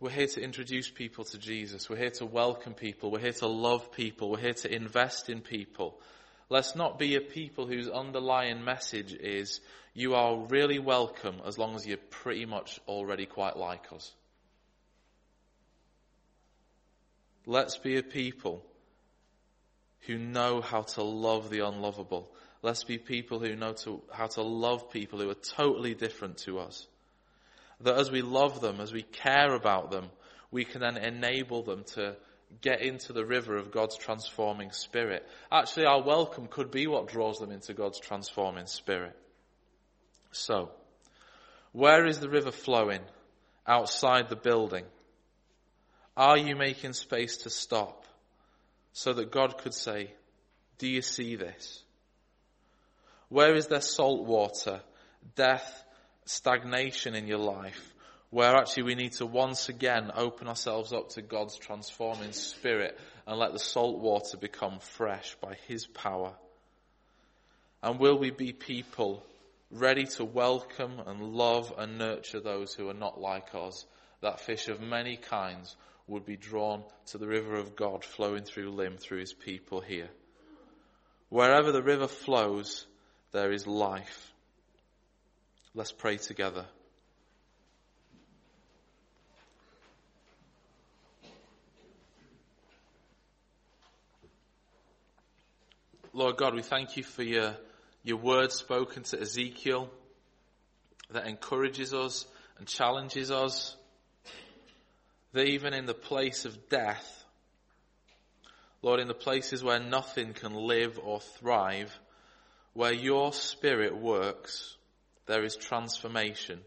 We're 0.00 0.10
here 0.10 0.26
to 0.28 0.40
introduce 0.40 0.88
people 0.88 1.24
to 1.24 1.38
Jesus. 1.38 1.90
We're 1.90 1.96
here 1.96 2.10
to 2.10 2.26
welcome 2.26 2.74
people. 2.74 3.10
We're 3.10 3.18
here 3.18 3.32
to 3.32 3.48
love 3.48 3.90
people. 3.90 4.30
We're 4.30 4.38
here 4.38 4.54
to 4.54 4.72
invest 4.72 5.28
in 5.28 5.40
people. 5.40 5.98
Let's 6.50 6.76
not 6.76 6.98
be 6.98 7.16
a 7.16 7.20
people 7.20 7.66
whose 7.66 7.88
underlying 7.88 8.64
message 8.64 9.12
is, 9.12 9.60
you 9.94 10.14
are 10.14 10.36
really 10.36 10.78
welcome 10.78 11.42
as 11.44 11.58
long 11.58 11.74
as 11.74 11.86
you're 11.86 11.96
pretty 11.96 12.46
much 12.46 12.80
already 12.86 13.26
quite 13.26 13.56
like 13.56 13.92
us. 13.92 14.12
Let's 17.44 17.76
be 17.76 17.96
a 17.96 18.02
people 18.02 18.64
who 20.06 20.16
know 20.16 20.60
how 20.60 20.82
to 20.82 21.02
love 21.02 21.50
the 21.50 21.66
unlovable. 21.66 22.30
Let's 22.62 22.84
be 22.84 22.98
people 22.98 23.38
who 23.38 23.54
know 23.54 23.72
to, 23.84 24.02
how 24.12 24.26
to 24.26 24.42
love 24.42 24.90
people 24.90 25.20
who 25.20 25.30
are 25.30 25.34
totally 25.34 25.94
different 25.94 26.38
to 26.38 26.58
us. 26.58 26.86
That 27.80 27.98
as 27.98 28.10
we 28.10 28.22
love 28.22 28.60
them, 28.60 28.80
as 28.80 28.92
we 28.92 29.02
care 29.02 29.54
about 29.54 29.90
them, 29.90 30.10
we 30.50 30.64
can 30.64 30.80
then 30.80 30.96
enable 30.96 31.62
them 31.62 31.84
to 31.94 32.16
get 32.60 32.80
into 32.80 33.12
the 33.12 33.24
river 33.24 33.56
of 33.56 33.70
God's 33.70 33.96
transforming 33.96 34.72
spirit. 34.72 35.26
Actually, 35.52 35.86
our 35.86 36.02
welcome 36.02 36.46
could 36.48 36.70
be 36.70 36.86
what 36.86 37.08
draws 37.08 37.38
them 37.38 37.52
into 37.52 37.74
God's 37.74 38.00
transforming 38.00 38.66
spirit. 38.66 39.16
So, 40.32 40.70
where 41.72 42.06
is 42.06 42.20
the 42.20 42.28
river 42.28 42.50
flowing? 42.50 43.02
Outside 43.66 44.28
the 44.28 44.36
building. 44.36 44.84
Are 46.16 46.38
you 46.38 46.56
making 46.56 46.94
space 46.94 47.36
to 47.38 47.50
stop 47.50 48.06
so 48.92 49.12
that 49.12 49.30
God 49.30 49.58
could 49.58 49.74
say, 49.74 50.10
do 50.78 50.88
you 50.88 51.02
see 51.02 51.36
this? 51.36 51.82
Where 53.28 53.54
is 53.54 53.66
there 53.66 53.80
salt 53.80 54.26
water, 54.26 54.80
death, 55.34 55.84
stagnation 56.24 57.14
in 57.14 57.26
your 57.26 57.38
life? 57.38 57.94
Where 58.30 58.56
actually 58.56 58.84
we 58.84 58.94
need 58.94 59.12
to 59.12 59.26
once 59.26 59.68
again 59.68 60.10
open 60.14 60.48
ourselves 60.48 60.92
up 60.92 61.10
to 61.10 61.22
God's 61.22 61.56
transforming 61.56 62.32
spirit 62.32 62.98
and 63.26 63.38
let 63.38 63.52
the 63.52 63.58
salt 63.58 63.98
water 64.00 64.36
become 64.36 64.78
fresh 64.80 65.34
by 65.40 65.56
His 65.66 65.86
power. 65.86 66.34
And 67.82 67.98
will 67.98 68.18
we 68.18 68.30
be 68.30 68.52
people 68.52 69.22
ready 69.70 70.04
to 70.04 70.24
welcome 70.24 71.00
and 71.06 71.34
love 71.34 71.72
and 71.76 71.98
nurture 71.98 72.40
those 72.40 72.74
who 72.74 72.88
are 72.88 72.94
not 72.94 73.20
like 73.20 73.54
us? 73.54 73.86
That 74.20 74.40
fish 74.40 74.68
of 74.68 74.80
many 74.80 75.16
kinds 75.16 75.76
would 76.06 76.24
be 76.24 76.36
drawn 76.36 76.82
to 77.06 77.18
the 77.18 77.28
river 77.28 77.54
of 77.54 77.76
God 77.76 78.04
flowing 78.04 78.44
through 78.44 78.70
Lymm 78.70 78.96
through 78.96 79.20
His 79.20 79.34
people 79.34 79.80
here. 79.80 80.08
Wherever 81.28 81.72
the 81.72 81.82
river 81.82 82.08
flows, 82.08 82.86
there 83.32 83.52
is 83.52 83.66
life. 83.66 84.32
Let's 85.74 85.92
pray 85.92 86.16
together. 86.16 86.64
Lord 96.12 96.36
God, 96.36 96.54
we 96.54 96.62
thank 96.62 96.96
you 96.96 97.04
for 97.04 97.22
your, 97.22 97.54
your 98.02 98.16
word 98.16 98.50
spoken 98.50 99.04
to 99.04 99.20
Ezekiel 99.20 99.88
that 101.10 101.26
encourages 101.26 101.94
us 101.94 102.26
and 102.58 102.66
challenges 102.66 103.30
us. 103.30 103.76
That 105.32 105.46
even 105.46 105.74
in 105.74 105.86
the 105.86 105.94
place 105.94 106.44
of 106.44 106.68
death, 106.68 107.24
Lord, 108.82 108.98
in 108.98 109.06
the 109.06 109.14
places 109.14 109.62
where 109.62 109.78
nothing 109.78 110.32
can 110.32 110.54
live 110.54 110.98
or 111.00 111.20
thrive, 111.20 111.96
where 112.78 112.92
your 112.92 113.32
spirit 113.32 113.96
works, 113.96 114.76
there 115.26 115.42
is 115.42 115.56
transformation. 115.56 116.60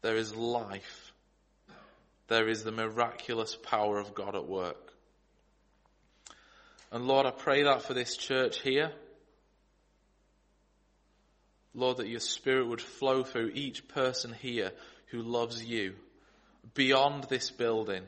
There 0.00 0.16
is 0.16 0.34
life. 0.34 1.12
There 2.26 2.48
is 2.48 2.64
the 2.64 2.72
miraculous 2.72 3.54
power 3.54 4.00
of 4.00 4.12
God 4.12 4.34
at 4.34 4.48
work. 4.48 4.92
And 6.90 7.06
Lord, 7.06 7.26
I 7.26 7.30
pray 7.30 7.62
that 7.62 7.82
for 7.82 7.94
this 7.94 8.16
church 8.16 8.60
here. 8.60 8.90
Lord, 11.72 11.98
that 11.98 12.08
your 12.08 12.18
spirit 12.18 12.66
would 12.66 12.82
flow 12.82 13.22
through 13.22 13.52
each 13.54 13.86
person 13.86 14.32
here 14.32 14.72
who 15.12 15.22
loves 15.22 15.64
you 15.64 15.94
beyond 16.74 17.28
this 17.28 17.52
building 17.52 18.02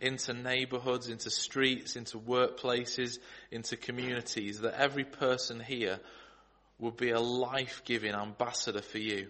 into 0.00 0.32
neighborhoods, 0.32 1.08
into 1.08 1.30
streets, 1.30 1.96
into 1.96 2.18
workplaces, 2.18 3.18
into 3.50 3.76
communities, 3.76 4.60
that 4.60 4.80
every 4.80 5.04
person 5.04 5.60
here 5.60 6.00
will 6.78 6.90
be 6.90 7.10
a 7.10 7.20
life-giving 7.20 8.14
ambassador 8.14 8.80
for 8.80 8.98
you. 8.98 9.28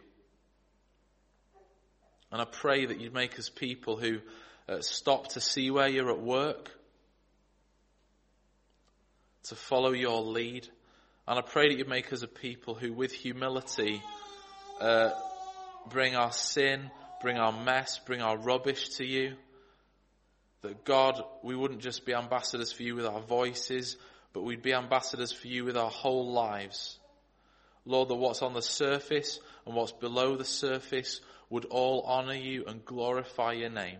And 2.30 2.40
I 2.40 2.44
pray 2.44 2.86
that 2.86 3.00
you'd 3.00 3.12
make 3.12 3.38
us 3.38 3.48
people 3.48 3.96
who 3.96 4.20
uh, 4.68 4.80
stop 4.80 5.28
to 5.28 5.40
see 5.40 5.70
where 5.72 5.88
you're 5.88 6.10
at 6.10 6.20
work, 6.20 6.70
to 9.44 9.56
follow 9.56 9.90
your 9.90 10.22
lead. 10.22 10.68
And 11.26 11.38
I 11.38 11.42
pray 11.42 11.68
that 11.68 11.78
you'd 11.78 11.88
make 11.88 12.12
us 12.12 12.22
a 12.22 12.28
people 12.28 12.74
who, 12.74 12.92
with 12.92 13.12
humility, 13.12 14.00
uh, 14.80 15.10
bring 15.88 16.14
our 16.14 16.30
sin, 16.30 16.90
bring 17.20 17.36
our 17.36 17.52
mess, 17.52 17.98
bring 17.98 18.22
our 18.22 18.36
rubbish 18.36 18.90
to 18.90 19.04
you. 19.04 19.34
That 20.62 20.84
God, 20.84 21.22
we 21.42 21.56
wouldn't 21.56 21.80
just 21.80 22.04
be 22.04 22.14
ambassadors 22.14 22.72
for 22.72 22.82
you 22.82 22.94
with 22.94 23.06
our 23.06 23.20
voices, 23.20 23.96
but 24.32 24.42
we'd 24.42 24.62
be 24.62 24.74
ambassadors 24.74 25.32
for 25.32 25.48
you 25.48 25.64
with 25.64 25.76
our 25.76 25.90
whole 25.90 26.32
lives. 26.32 26.98
Lord, 27.86 28.08
that 28.08 28.16
what's 28.16 28.42
on 28.42 28.52
the 28.52 28.62
surface 28.62 29.40
and 29.64 29.74
what's 29.74 29.92
below 29.92 30.36
the 30.36 30.44
surface 30.44 31.20
would 31.48 31.64
all 31.64 32.02
honor 32.02 32.34
you 32.34 32.64
and 32.66 32.84
glorify 32.84 33.52
your 33.52 33.70
name. 33.70 33.98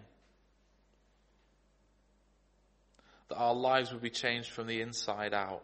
that 3.30 3.36
our 3.36 3.54
lives 3.54 3.92
would 3.92 4.02
be 4.02 4.11
changed 4.11 4.50
from 4.50 4.66
the 4.66 4.80
inside 4.82 5.32
out. 5.32 5.62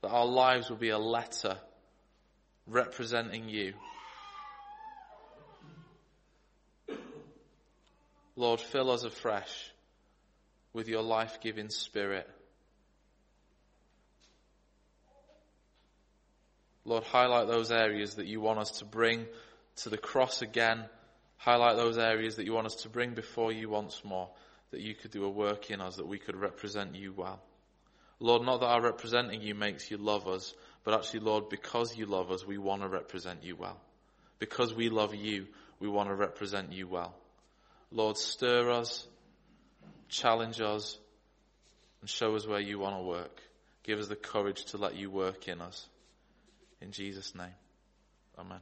That 0.00 0.10
our 0.10 0.24
lives 0.24 0.70
would 0.70 0.78
be 0.78 0.90
a 0.90 0.98
letter 0.98 1.58
representing 2.66 3.48
you. 3.48 3.74
Lord, 8.36 8.60
fill 8.60 8.90
us 8.90 9.04
afresh 9.04 9.70
with 10.72 10.88
your 10.88 11.02
life 11.02 11.38
giving 11.40 11.68
spirit. 11.68 12.28
Lord, 16.84 17.04
highlight 17.04 17.46
those 17.46 17.70
areas 17.70 18.16
that 18.16 18.26
you 18.26 18.40
want 18.40 18.58
us 18.58 18.70
to 18.78 18.84
bring 18.84 19.26
to 19.76 19.88
the 19.88 19.98
cross 19.98 20.42
again. 20.42 20.84
Highlight 21.36 21.76
those 21.76 21.98
areas 21.98 22.36
that 22.36 22.46
you 22.46 22.52
want 22.52 22.66
us 22.66 22.76
to 22.82 22.88
bring 22.88 23.14
before 23.14 23.52
you 23.52 23.68
once 23.68 24.02
more, 24.04 24.30
that 24.70 24.80
you 24.80 24.94
could 24.94 25.10
do 25.10 25.24
a 25.24 25.30
work 25.30 25.70
in 25.70 25.80
us, 25.80 25.96
that 25.96 26.06
we 26.06 26.18
could 26.18 26.36
represent 26.36 26.94
you 26.94 27.12
well. 27.12 27.40
Lord, 28.18 28.42
not 28.42 28.60
that 28.60 28.66
our 28.66 28.80
representing 28.80 29.42
you 29.42 29.54
makes 29.54 29.90
you 29.90 29.96
love 29.96 30.28
us, 30.28 30.54
but 30.84 30.94
actually, 30.94 31.20
Lord, 31.20 31.48
because 31.48 31.96
you 31.96 32.06
love 32.06 32.30
us, 32.30 32.46
we 32.46 32.58
want 32.58 32.82
to 32.82 32.88
represent 32.88 33.42
you 33.42 33.56
well. 33.56 33.80
Because 34.38 34.74
we 34.74 34.88
love 34.88 35.14
you, 35.14 35.46
we 35.80 35.88
want 35.88 36.08
to 36.08 36.14
represent 36.14 36.72
you 36.72 36.88
well. 36.88 37.14
Lord, 37.92 38.16
stir 38.16 38.70
us, 38.70 39.06
challenge 40.08 40.60
us, 40.60 40.98
and 42.00 42.08
show 42.08 42.34
us 42.34 42.46
where 42.46 42.60
you 42.60 42.78
want 42.78 42.96
to 42.96 43.02
work. 43.02 43.40
Give 43.84 43.98
us 43.98 44.08
the 44.08 44.16
courage 44.16 44.64
to 44.66 44.78
let 44.78 44.96
you 44.96 45.10
work 45.10 45.48
in 45.48 45.60
us. 45.60 45.88
In 46.80 46.90
Jesus' 46.90 47.34
name, 47.34 47.54
amen. 48.38 48.60